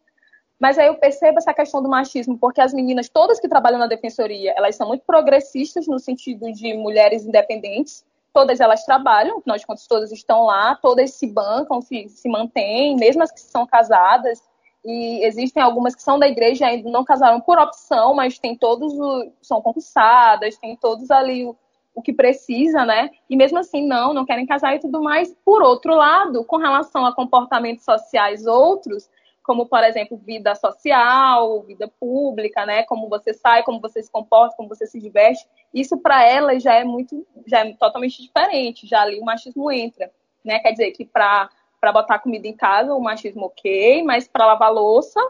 [0.60, 3.86] Mas aí eu percebo essa questão do machismo, porque as meninas, todas que trabalham na
[3.86, 8.04] defensoria, elas são muito progressistas no sentido de mulheres independentes,
[8.38, 12.96] todas elas trabalham, afinal de contas, todas estão lá, todas se bancam, se, se mantêm,
[12.96, 14.44] mesmo as que são casadas.
[14.86, 18.56] E existem algumas que são da igreja e ainda não casaram por opção, mas tem
[18.56, 21.56] todos, o, são concursadas, tem todos ali o,
[21.96, 23.10] o que precisa, né?
[23.28, 25.36] E mesmo assim, não, não querem casar e tudo mais.
[25.44, 29.10] Por outro lado, com relação a comportamentos sociais outros,
[29.48, 32.84] como, por exemplo, vida social, vida pública, né?
[32.84, 35.48] Como você sai, como você se comporta, como você se diverte.
[35.74, 38.86] Isso para elas já é muito, já é totalmente diferente.
[38.86, 40.12] Já ali o machismo entra,
[40.44, 40.60] né?
[40.60, 44.74] Quer dizer que para para botar comida em casa, o machismo ok, mas para lavar
[44.74, 45.22] louça,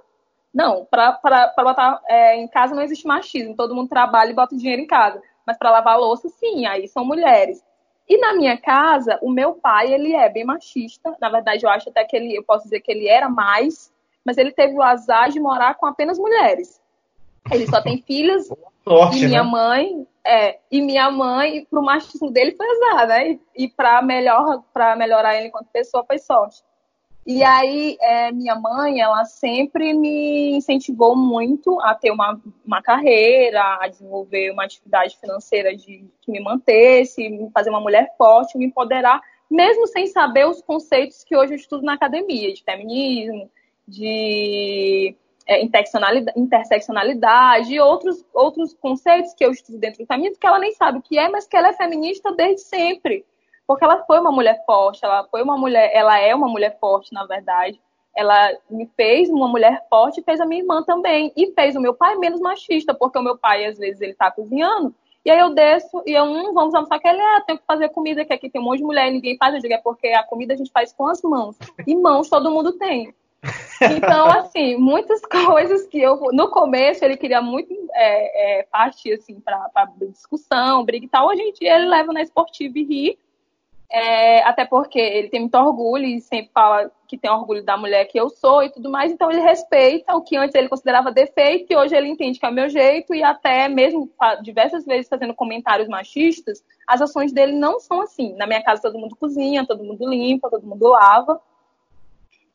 [0.53, 0.85] não.
[0.85, 1.19] Para
[1.57, 3.55] botar é, em casa não existe machismo.
[3.55, 5.21] Todo mundo trabalha e bota dinheiro em casa.
[5.45, 7.61] Mas para lavar louça, sim, aí são mulheres.
[8.09, 11.15] E na minha casa, o meu pai, ele é bem machista.
[11.19, 13.93] Na verdade, eu acho até que ele, eu posso dizer que ele era mais,
[14.27, 16.81] mas ele teve o azar de morar com apenas mulheres.
[17.49, 18.49] Ele só tem filhos
[18.83, 19.49] Sorte, e minha né?
[19.49, 23.31] mãe, é, e minha mãe, pro machismo dele foi azar, né?
[23.31, 26.61] E, e para melhor, para melhorar ele enquanto pessoa foi sorte.
[27.25, 33.77] E aí, é, minha mãe, ela sempre me incentivou muito a ter uma, uma carreira,
[33.81, 38.65] a desenvolver uma atividade financeira de, que me mantesse, me fazer uma mulher forte, me
[38.65, 43.49] empoderar, mesmo sem saber os conceitos que hoje eu estudo na academia, de feminismo,
[43.87, 45.15] de
[45.47, 50.73] é, interseccionalidade e outros, outros conceitos que eu estudo dentro do feminismo que ela nem
[50.73, 53.25] sabe o que é, mas que ela é feminista desde sempre.
[53.65, 57.13] Porque ela foi uma mulher forte, ela foi uma mulher, ela é uma mulher forte,
[57.13, 57.81] na verdade.
[58.15, 61.31] Ela me fez uma mulher forte fez a minha irmã também.
[61.35, 64.31] E fez o meu pai menos machista, porque o meu pai, às vezes, ele tá
[64.31, 64.95] cozinhando.
[65.23, 67.89] E aí eu desço e eu, hum, vamos almoçar que ele, é, tenho que fazer
[67.89, 69.53] comida, que aqui tem um monte de mulher e ninguém faz.
[69.53, 71.57] Eu digo, é porque a comida a gente faz com as mãos.
[71.85, 73.13] E mãos todo mundo tem.
[73.81, 76.19] Então, assim, muitas coisas que eu.
[76.31, 81.27] No começo, ele queria muito é, é, partir, assim, para discussão, briga e tal.
[81.27, 83.19] Hoje em dia, ele leva na esportiva e ri.
[83.89, 88.03] É, até porque ele tem muito orgulho e sempre fala que tem orgulho da mulher
[88.03, 89.13] que eu sou e tudo mais.
[89.13, 92.49] Então, ele respeita o que antes ele considerava defeito e hoje ele entende que é
[92.49, 93.15] o meu jeito.
[93.15, 98.33] E até mesmo diversas vezes fazendo comentários machistas, as ações dele não são assim.
[98.35, 101.39] Na minha casa, todo mundo cozinha, todo mundo limpa, todo mundo lava.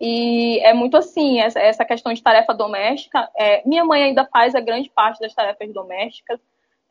[0.05, 3.31] E é muito assim, essa questão de tarefa doméstica.
[3.37, 6.41] É, minha mãe ainda faz a grande parte das tarefas domésticas,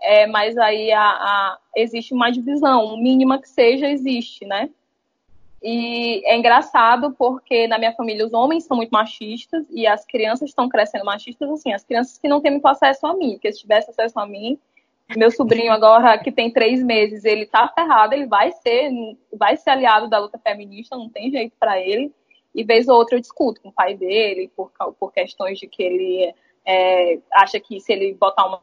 [0.02, 4.70] é, mas aí a, a, existe uma divisão, mínima que seja, existe, né?
[5.62, 10.48] E é engraçado porque na minha família os homens são muito machistas e as crianças
[10.48, 13.60] estão crescendo machistas, assim, as crianças que não têm muito acesso a mim, porque se
[13.60, 14.58] tivesse acesso a mim,
[15.18, 18.90] meu sobrinho agora, que tem três meses, ele tá ferrado, ele vai ser,
[19.38, 22.10] vai ser aliado da luta feminista, não tem jeito para ele.
[22.54, 25.82] E vez ou outra eu discuto com o pai dele por, por questões de que
[25.82, 26.34] ele
[26.66, 28.62] é, acha que se ele botar uma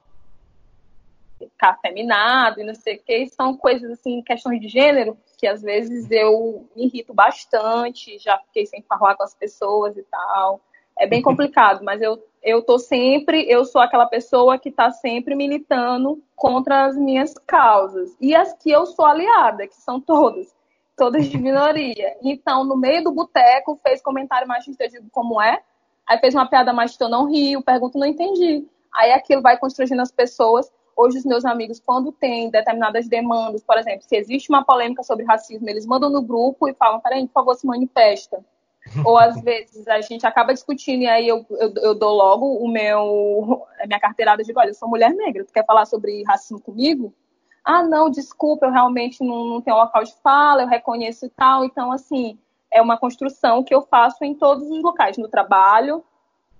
[1.39, 5.63] ficar afeminado e não sei o que, são coisas assim, questões de gênero, que às
[5.63, 10.61] vezes eu me irrito bastante, já fiquei sem falar com as pessoas e tal.
[10.99, 15.37] É bem complicado, mas eu, eu tô sempre, eu sou aquela pessoa que está sempre
[15.37, 18.17] militando contra as minhas causas.
[18.21, 20.58] E as que eu sou aliada, que são todas
[20.99, 22.17] todas de minoria.
[22.23, 25.63] Então, no meio do boteco, fez comentário machista, eu digo como é.
[26.07, 28.67] Aí fez uma piada machista, eu não rio, pergunto, não entendi.
[28.93, 30.71] Aí aquilo vai constrangendo as pessoas.
[30.97, 35.25] Hoje, os meus amigos, quando tem determinadas demandas, por exemplo, se existe uma polêmica sobre
[35.25, 38.45] racismo, eles mandam no grupo e falam, peraí, por favor, se manifesta.
[39.07, 42.67] Ou às vezes a gente acaba discutindo e aí eu, eu, eu, dou logo o
[42.67, 46.61] meu, a minha carteirada de olha, eu sou mulher negra, tu quer falar sobre racismo
[46.61, 47.15] comigo?
[47.71, 51.67] Ah, não, desculpa, eu realmente não, não tenho local de fala, eu reconheço e tal.
[51.67, 52.39] Então, assim,
[52.71, 56.03] é uma construção que eu faço em todos os locais, no trabalho,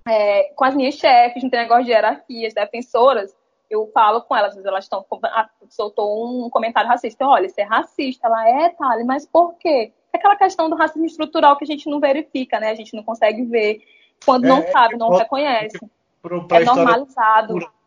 [0.07, 3.35] é, com as minhas chefes, não tem negócio de hierarquias, defensoras,
[3.71, 8.27] eu falo com elas, elas estão, ah, soltou um comentário racista, olha, isso é racista,
[8.27, 9.91] ela é, Thali, mas por quê?
[10.13, 13.03] É aquela questão do racismo estrutural que a gente não verifica, né, a gente não
[13.03, 13.81] consegue ver,
[14.27, 15.79] quando não é, sabe, não reconhece.
[16.21, 17.78] Pro, é normalizado.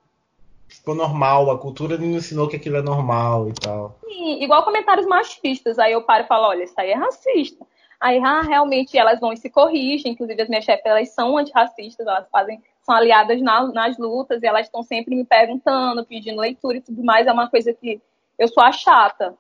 [0.72, 4.00] Ficou normal, a cultura me ensinou que aquilo é normal e tal.
[4.06, 5.78] Sim, igual comentários machistas.
[5.78, 7.66] Aí eu paro e falo, olha, isso aí é racista.
[8.00, 10.14] Aí, ah, realmente, elas vão e se corrigem.
[10.14, 14.48] Inclusive, as minhas chefes, elas são antirracistas, elas fazem, são aliadas na, nas lutas e
[14.48, 17.28] elas estão sempre me perguntando, pedindo leitura e tudo mais.
[17.28, 18.02] É uma coisa que
[18.40, 19.36] eu sou a chata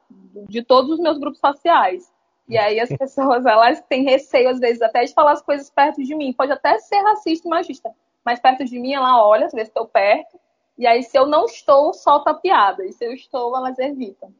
[0.48, 2.12] de todos os meus grupos sociais.
[2.48, 6.03] E aí as pessoas, elas têm receio, às vezes, até de falar as coisas perto
[6.03, 6.34] de mim.
[6.34, 7.90] Pode até ser racista e machista,
[8.24, 10.38] mas perto de mim, ela olha, às vezes estou perto,
[10.82, 12.84] e aí se eu não estou, solta a piada.
[12.84, 14.34] E se eu estou, elas evitam.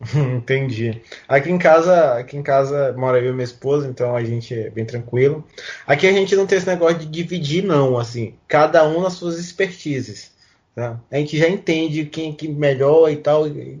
[0.36, 1.00] Entendi.
[1.28, 4.70] Aqui em casa, aqui em casa mora eu e minha esposa, então a gente é
[4.70, 5.44] bem tranquilo.
[5.86, 9.38] Aqui a gente não tem esse negócio de dividir, não, assim, cada um nas suas
[9.38, 10.32] expertises.
[10.74, 10.98] Tá?
[11.12, 13.80] A gente já entende quem que melhor e tal, e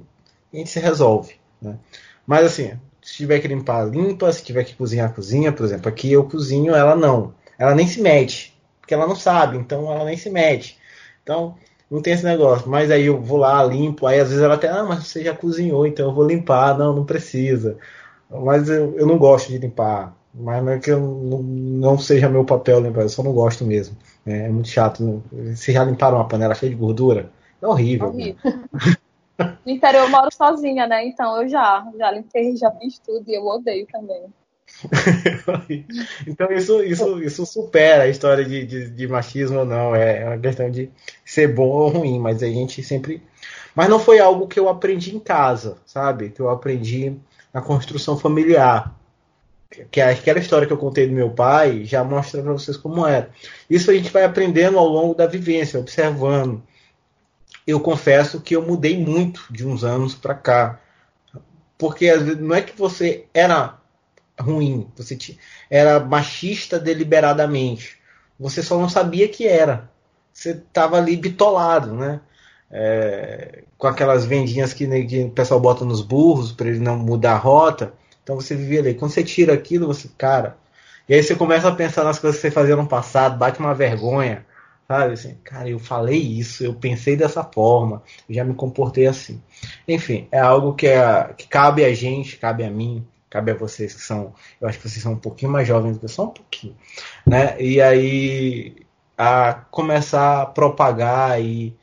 [0.54, 1.34] a gente se resolve.
[1.60, 1.76] Né?
[2.24, 6.12] Mas assim, se tiver que limpar, limpa, se tiver que cozinhar, cozinha, por exemplo, aqui
[6.12, 7.34] eu cozinho, ela não.
[7.58, 10.78] Ela nem se mete, porque ela não sabe, então ela nem se mete.
[11.24, 11.56] Então,
[11.90, 12.68] não tem esse negócio.
[12.68, 14.06] Mas aí eu vou lá, limpo.
[14.06, 16.76] Aí às vezes ela até, ah, mas você já cozinhou, então eu vou limpar.
[16.78, 17.78] Não, não precisa.
[18.30, 20.14] Mas eu, eu não gosto de limpar.
[20.34, 23.64] Mas não é que eu não, não seja meu papel limpar, eu só não gosto
[23.64, 23.96] mesmo.
[24.26, 25.22] É, é muito chato.
[25.32, 25.54] Né?
[25.56, 27.30] Se já limparam uma panela cheia de gordura?
[27.60, 28.08] É horrível.
[28.08, 28.36] horrível.
[29.64, 31.06] No interior eu moro sozinha, né?
[31.06, 34.26] Então eu já, já limpei, já fiz tudo e eu odeio também.
[36.26, 39.94] então isso, isso, isso supera a história de, de, de, machismo ou não.
[39.94, 40.90] É uma questão de
[41.24, 43.22] ser bom ou ruim, mas a gente sempre.
[43.74, 46.30] Mas não foi algo que eu aprendi em casa, sabe?
[46.30, 47.16] Que eu aprendi
[47.52, 48.94] na construção familiar.
[49.90, 53.06] Que é aquela história que eu contei do meu pai já mostra para vocês como
[53.06, 53.30] era.
[53.68, 56.62] Isso a gente vai aprendendo ao longo da vivência, observando.
[57.66, 60.80] Eu confesso que eu mudei muito de uns anos para cá.
[61.76, 63.77] Porque não é que você era
[64.38, 65.16] ruim, você
[65.70, 67.96] era machista deliberadamente.
[68.38, 69.90] Você só não sabia que era.
[70.32, 72.20] Você estava ali bitolado, né?
[72.70, 77.32] É, com aquelas vendinhas que, que, o pessoal bota nos burros para ele não mudar
[77.32, 77.92] a rota.
[78.22, 78.94] Então você vivia ali.
[78.94, 80.56] Quando você tira aquilo, você, cara.
[81.08, 83.74] E aí você começa a pensar nas coisas que você fazia no passado, bate uma
[83.74, 84.46] vergonha.
[84.86, 89.42] Sabe assim, cara, eu falei isso, eu pensei dessa forma, já me comportei assim.
[89.86, 93.94] Enfim, é algo que, é, que cabe a gente, cabe a mim, cabe a vocês
[93.94, 96.24] que são, eu acho que vocês são um pouquinho mais jovens do que eu, só
[96.24, 96.76] um pouquinho,
[97.26, 97.60] né?
[97.60, 98.76] E aí
[99.16, 101.76] a começar a propagar e,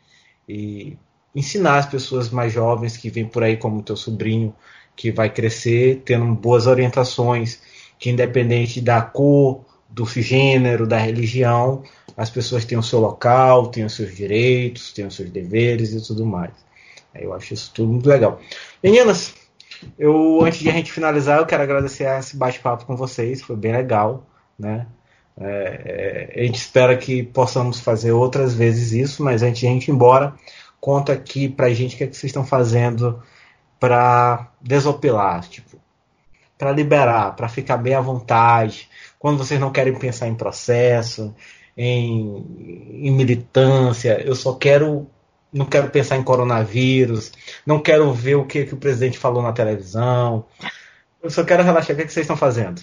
[0.47, 0.97] e
[1.35, 4.55] ensinar as pessoas mais jovens que vêm por aí, como teu sobrinho,
[4.95, 7.59] que vai crescer tendo boas orientações,
[7.99, 11.83] que independente da cor, do gênero, da religião,
[12.17, 16.05] as pessoas têm o seu local, têm os seus direitos, têm os seus deveres e
[16.05, 16.53] tudo mais.
[17.13, 18.39] Eu acho isso tudo muito legal.
[18.83, 19.33] Meninas,
[19.97, 23.71] eu, antes de a gente finalizar, eu quero agradecer esse bate-papo com vocês, foi bem
[23.71, 24.25] legal,
[24.57, 24.87] né?
[25.37, 29.69] É, é, a gente espera que possamos fazer outras vezes isso, mas antes de a
[29.69, 30.33] gente ir embora,
[30.79, 33.21] conta aqui pra gente o que, é que vocês estão fazendo
[33.79, 35.79] para desopilar, tipo,
[36.57, 38.89] para liberar, para ficar bem à vontade,
[39.19, 41.35] quando vocês não querem pensar em processo,
[41.77, 45.09] em, em militância, eu só quero
[45.55, 47.31] não quero pensar em coronavírus,
[47.65, 50.45] não quero ver o que, que o presidente falou na televisão.
[51.23, 51.93] Eu só quero relaxar.
[51.93, 52.81] O que, é que vocês estão fazendo?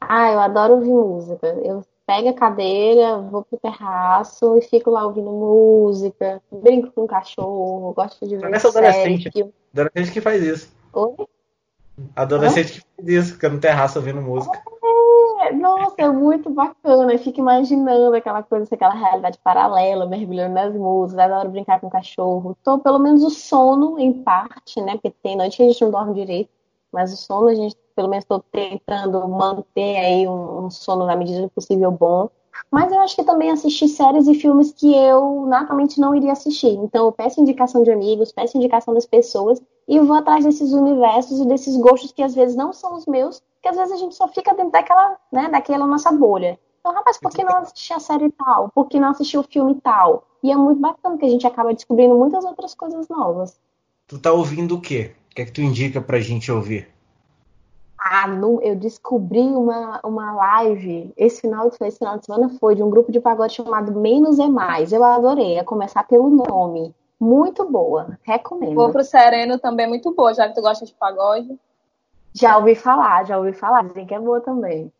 [0.00, 1.46] Ah, eu adoro ouvir música.
[1.64, 7.08] Eu pego a cadeira, vou pro terraço e fico lá ouvindo música, brinco com o
[7.08, 9.30] cachorro, gosto de ver Essa adolescente,
[9.72, 10.68] adolescente que faz isso.
[10.92, 11.14] Oi?
[12.16, 14.60] Adolescente que faz isso, fica no terraço ouvindo música.
[15.92, 17.12] Nossa, é muito bacana.
[17.12, 21.90] Eu fico imaginando aquela coisa, aquela realidade paralela, mergulhando nas músicas, adoro brincar com o
[21.90, 22.56] cachorro.
[22.62, 24.92] Tô, pelo menos o sono, em parte, né?
[24.92, 26.50] Porque tem noite que a gente não dorme direito,
[26.92, 31.16] mas o sono a gente, pelo menos, estou tentando manter aí um, um sono na
[31.16, 32.28] medida do possível bom.
[32.70, 36.68] Mas eu acho que também assisti séries e filmes que eu naturalmente não iria assistir.
[36.68, 41.40] Então eu peço indicação de amigos, peço indicação das pessoas e vou atrás desses universos
[41.40, 44.14] e desses gostos que às vezes não são os meus, que às vezes a gente
[44.14, 46.58] só fica dentro daquela, né, daquela nossa bolha.
[46.80, 48.68] Então, rapaz, por que não assistir a série tal?
[48.74, 50.24] Por que não assistir o filme tal?
[50.42, 53.56] E é muito bacana que a gente acaba descobrindo muitas outras coisas novas.
[54.08, 55.14] Tu tá ouvindo o quê?
[55.30, 56.88] O que é que tu indica pra gente ouvir?
[57.96, 62.82] Ah, no, eu descobri uma, uma live, esse final, esse final de semana foi, de
[62.82, 64.92] um grupo de pagode chamado Menos é Mais.
[64.92, 66.92] Eu adorei, a começar pelo nome.
[67.20, 68.74] Muito boa, recomendo.
[68.74, 71.56] Vou pro Sereno também, muito boa, já que tu gosta de pagode.
[72.34, 74.92] Já ouvi falar, já ouvi falar, dizem que é boa também.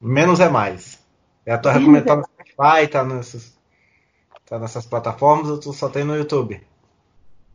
[0.00, 1.04] Menos é mais.
[1.44, 3.58] É a tua recomendação no Spotify, tá nessas,
[4.46, 6.60] tá nessas plataformas ou tu só tem no YouTube?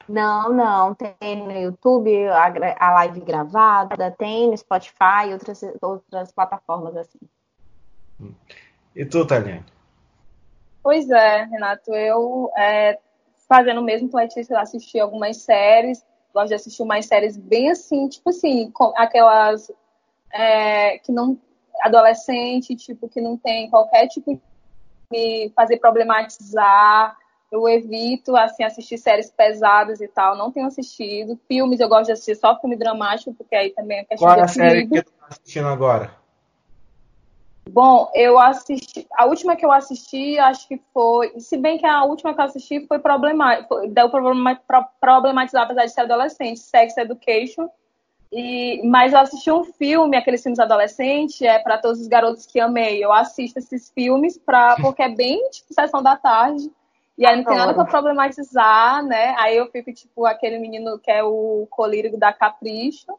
[0.08, 0.94] Não, não.
[0.94, 7.20] Tem no YouTube a, a live gravada, tem no Spotify e outras, outras plataformas assim.
[8.96, 9.66] E tu, Taliane?
[10.82, 12.98] Pois é, Renato, eu é,
[13.48, 18.30] fazendo o mesmo que assisti algumas séries, gosto de assistir umas séries bem assim, tipo
[18.30, 19.72] assim, aquelas
[20.32, 21.40] é, que não
[21.82, 24.40] adolescente, tipo, que não tem qualquer tipo
[25.12, 27.16] de fazer problematizar.
[27.52, 30.36] Eu evito, assim, assistir séries pesadas e tal.
[30.36, 31.40] Não tenho assistido.
[31.48, 34.42] Filmes eu gosto de assistir só filme dramático, porque aí também é questão Qual é
[34.42, 36.12] a série que tu tá assistindo agora?
[37.70, 39.08] Bom, eu assisti.
[39.14, 41.40] A última que eu assisti, acho que foi.
[41.40, 43.88] Se bem que a última que eu assisti foi problemática.
[43.88, 46.60] Deu problematizar, apesar de ser adolescente.
[46.60, 47.70] Sex Education.
[48.32, 52.60] E, mas eu assisti um filme, aqueles filmes adolescentes, é para todos os garotos que
[52.60, 53.04] amei.
[53.04, 56.70] Eu assisto esses filmes pra, porque é bem tipo sessão da tarde.
[57.18, 59.34] E aí não tem nada pra problematizar, né?
[59.40, 63.18] Aí eu fico, tipo, aquele menino que é o colírio da Capricho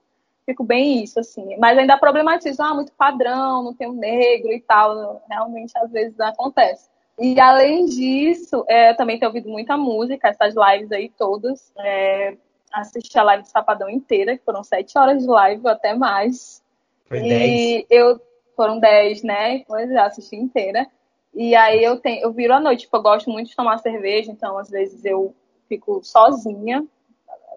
[0.49, 1.57] fico bem isso, assim.
[1.59, 5.23] Mas ainda problematizo, ah, muito padrão, não tem um negro e tal.
[5.29, 6.89] Realmente, às vezes, acontece.
[7.19, 11.70] E além disso, é, eu também tenho ouvido muita música, essas lives aí todas.
[11.77, 12.35] É,
[12.73, 16.62] assisti a live do Sapadão inteira, que foram sete horas de live, ou até mais.
[17.07, 17.87] Foi e dez?
[17.91, 18.20] eu
[18.57, 19.65] foram dez, né?
[19.66, 20.87] Pois é, assisti inteira.
[21.35, 24.33] E aí eu tenho, eu viro à noite, tipo, eu gosto muito de tomar cerveja,
[24.33, 25.35] então às vezes eu
[25.69, 26.87] fico sozinha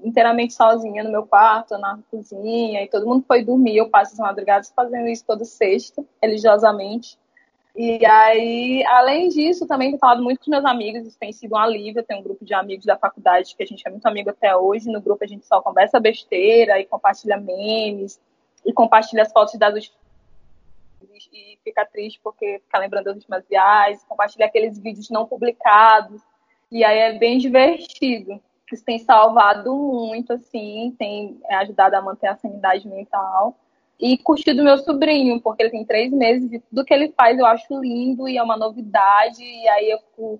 [0.03, 3.77] inteiramente sozinha no meu quarto, na cozinha, e todo mundo foi dormir.
[3.77, 7.17] Eu passo as madrugadas fazendo isso toda sexta, religiosamente.
[7.75, 11.57] E aí, além disso, também tenho falado muito com meus amigos, isso tem sido um
[11.57, 11.99] alívio.
[11.99, 14.55] Eu tenho um grupo de amigos da faculdade que a gente é muito amigo até
[14.55, 14.91] hoje.
[14.91, 18.19] No grupo a gente só conversa besteira e compartilha memes
[18.65, 20.01] e compartilha as fotos das últimas
[21.33, 26.21] e fica triste porque fica lembrando das últimas viagens, compartilha aqueles vídeos não publicados.
[26.71, 28.41] E aí é bem divertido.
[28.75, 33.55] Isso tem salvado muito, assim, tem ajudado a manter a sanidade mental.
[33.99, 37.45] E curtido meu sobrinho, porque ele tem três meses e tudo que ele faz eu
[37.45, 39.43] acho lindo e é uma novidade.
[39.43, 40.39] E aí eu fico.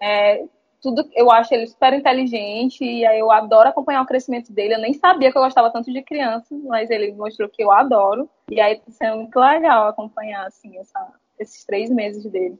[0.00, 0.44] É,
[0.80, 4.74] tudo, eu acho ele super inteligente e aí eu adoro acompanhar o crescimento dele.
[4.74, 8.28] Eu nem sabia que eu gostava tanto de crianças, mas ele mostrou que eu adoro.
[8.50, 12.58] E aí tá sendo muito legal acompanhar, assim, essa, esses três meses dele.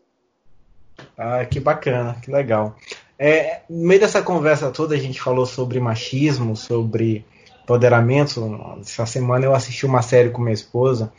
[1.18, 2.76] Ah, que bacana, que legal.
[3.18, 7.24] É, no meio dessa conversa toda, a gente falou sobre machismo, sobre
[7.62, 8.78] empoderamento.
[8.80, 11.12] Essa semana eu assisti uma série com minha esposa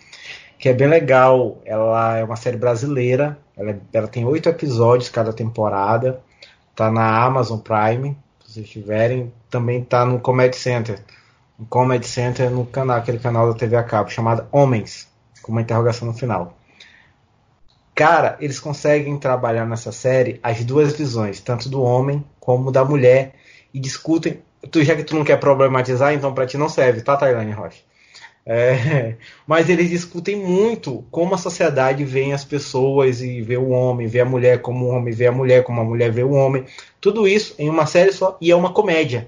[0.63, 1.57] que é bem legal.
[1.65, 3.37] Ela é uma série brasileira.
[3.57, 6.21] Ela, ela tem oito episódios cada temporada.
[6.73, 9.33] Tá na Amazon Prime, se vocês tiverem.
[9.49, 11.03] Também tá no Comedy Center.
[11.59, 15.05] No Comedy Center, no canal, aquele canal da TV a cabo, chamado Homens,
[15.41, 16.57] com uma interrogação no final.
[17.95, 23.33] Cara, eles conseguem trabalhar nessa série as duas visões, tanto do homem como da mulher,
[23.73, 24.41] e discutem.
[24.71, 27.81] Tu, já que tu não quer problematizar, então para ti não serve, tá, Tailane Rocha?
[28.45, 29.15] É,
[29.47, 34.19] mas eles discutem muito como a sociedade vê as pessoas e vê o homem, vê
[34.21, 36.65] a mulher como o homem vê a mulher, como a mulher vê o homem.
[36.99, 39.27] Tudo isso em uma série só e é uma comédia.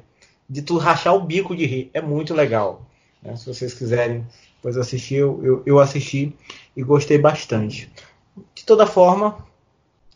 [0.50, 1.90] De tu rachar o bico de rir.
[1.94, 2.86] É muito legal.
[3.22, 3.36] Né?
[3.36, 4.26] Se vocês quiserem
[4.56, 6.34] depois assistir, eu, eu, eu assisti
[6.76, 7.92] e gostei bastante.
[8.66, 9.38] De toda forma,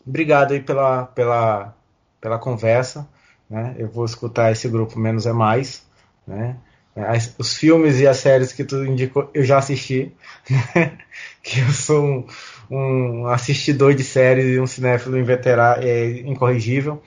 [0.04, 1.72] obrigado aí pela, pela,
[2.20, 3.08] pela conversa.
[3.48, 3.76] Né?
[3.78, 5.86] Eu vou escutar esse grupo Menos é Mais.
[6.26, 6.56] Né?
[6.96, 10.12] As, os filmes e as séries que tu indicou, eu já assisti.
[10.74, 10.98] Né?
[11.44, 12.26] que eu sou um,
[12.68, 17.00] um, assistidor de séries e um cinéfilo inveterado, é, incorrigível.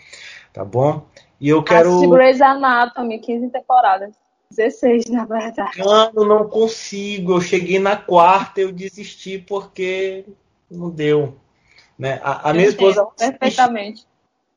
[0.54, 1.06] Tá bom?
[1.42, 1.90] E eu quero.
[1.90, 4.16] Assisti Grey's Anatomy, 15 temporadas.
[4.50, 5.78] 16, na verdade.
[5.84, 7.34] Mano, não consigo.
[7.34, 10.24] Eu cheguei na quarta, eu desisti porque
[10.74, 11.38] não deu.
[11.98, 12.20] Né?
[12.24, 13.06] A, a minha esposa.
[13.18, 14.06] Perfeitamente.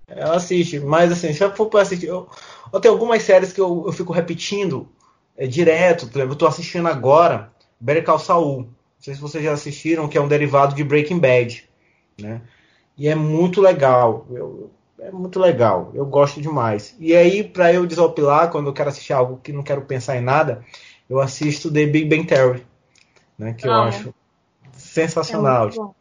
[0.08, 2.06] Ela assiste, mas assim, se eu for para assistir.
[2.06, 2.28] Eu,
[2.72, 4.88] eu tenho algumas séries que eu, eu fico repetindo
[5.36, 6.06] é, direto.
[6.06, 8.60] Por exemplo, eu tô assistindo agora Better Call Saul.
[8.62, 8.68] Não
[9.00, 11.68] sei se vocês já assistiram, que é um derivado de Breaking Bad.
[12.20, 12.40] Né?
[12.96, 14.26] E é muito legal.
[14.30, 14.70] Eu,
[15.00, 15.90] é muito legal.
[15.94, 16.94] Eu gosto demais.
[16.98, 20.22] E aí, para eu desopilar, quando eu quero assistir algo que não quero pensar em
[20.22, 20.64] nada,
[21.08, 22.66] eu assisto The Big Bang Theory.
[23.38, 24.14] Né, que ah, eu acho
[24.72, 25.68] sensacional.
[25.68, 25.95] É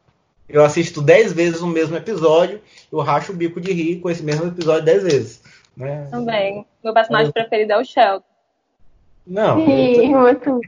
[0.48, 2.62] eu assisto 10 vezes o mesmo episódio,
[2.92, 5.42] eu racho o bico de rir com esse mesmo episódio 10 vezes.
[5.76, 6.08] Né?
[6.10, 6.66] Também.
[6.84, 7.34] Meu personagem eu...
[7.34, 8.24] preferido é o Sheldon.
[9.26, 9.66] Não.
[9.66, 10.62] Sim, muito.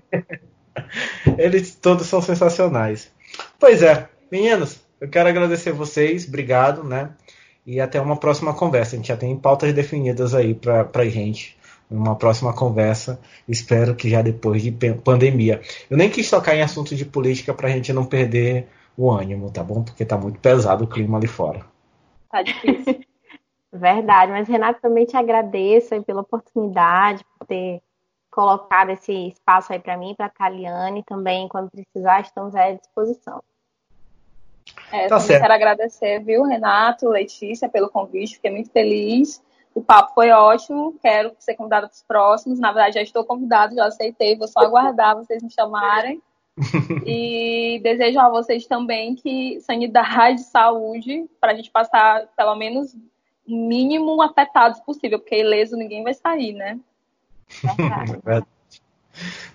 [1.38, 3.12] Eles todos são sensacionais.
[3.60, 7.12] Pois é, meninos, eu quero agradecer vocês, obrigado, né?
[7.66, 8.95] E até uma próxima conversa.
[8.95, 11.58] A gente já tem pautas definidas aí pra, pra gente.
[11.90, 15.62] Uma próxima conversa, espero que já depois de pandemia.
[15.90, 18.68] Eu nem quis tocar em assuntos de política pra gente não perder
[18.98, 19.84] o ânimo, tá bom?
[19.84, 21.64] Porque tá muito pesado o clima ali fora.
[22.30, 23.02] Tá difícil.
[23.72, 27.82] Verdade, mas Renato, também te agradeço pela oportunidade, por ter
[28.32, 33.44] colocado esse espaço aí para mim, para a Taliane também, quando precisar, estamos à disposição.
[34.91, 35.41] É, tá certo.
[35.41, 39.44] quero agradecer, viu, Renato, Letícia, pelo convite, fiquei muito feliz.
[39.76, 42.60] O papo foi ótimo, quero ser convidada para os próximos.
[42.60, 46.22] Na verdade, já estou convidado, já aceitei, vou só aguardar vocês me chamarem.
[47.06, 52.96] e desejo a vocês também que sanidade, saúde, para a gente passar pelo menos
[53.48, 56.80] o mínimo afetados possível, porque ileso ninguém vai sair, né?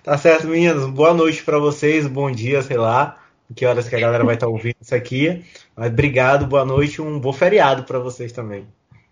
[0.03, 0.89] tá certo, meninas.
[0.89, 3.19] Boa noite para vocês, bom dia, sei lá,
[3.55, 5.45] que horas que a galera vai estar tá ouvindo isso aqui.
[5.75, 8.65] Mas obrigado, boa noite, um bom feriado para vocês também.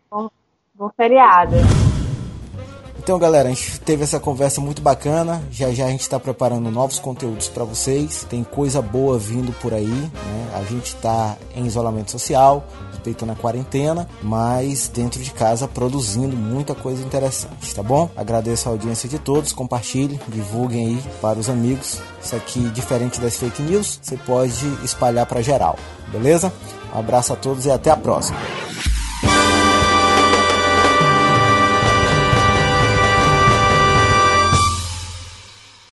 [0.10, 0.30] Bom,
[0.74, 1.56] bom feriado.
[3.04, 5.42] Então, galera, a gente teve essa conversa muito bacana.
[5.50, 8.28] Já já a gente está preparando novos conteúdos para vocês.
[8.30, 9.88] Tem coisa boa vindo por aí.
[9.88, 10.52] Né?
[10.54, 16.76] A gente está em isolamento social, respeitando a quarentena, mas dentro de casa produzindo muita
[16.76, 18.08] coisa interessante, tá bom?
[18.16, 19.52] Agradeço a audiência de todos.
[19.52, 21.98] Compartilhem, divulguem aí para os amigos.
[22.24, 25.76] Isso aqui, diferente das fake news, você pode espalhar para geral,
[26.12, 26.54] beleza?
[26.94, 28.38] Um abraço a todos e até a próxima.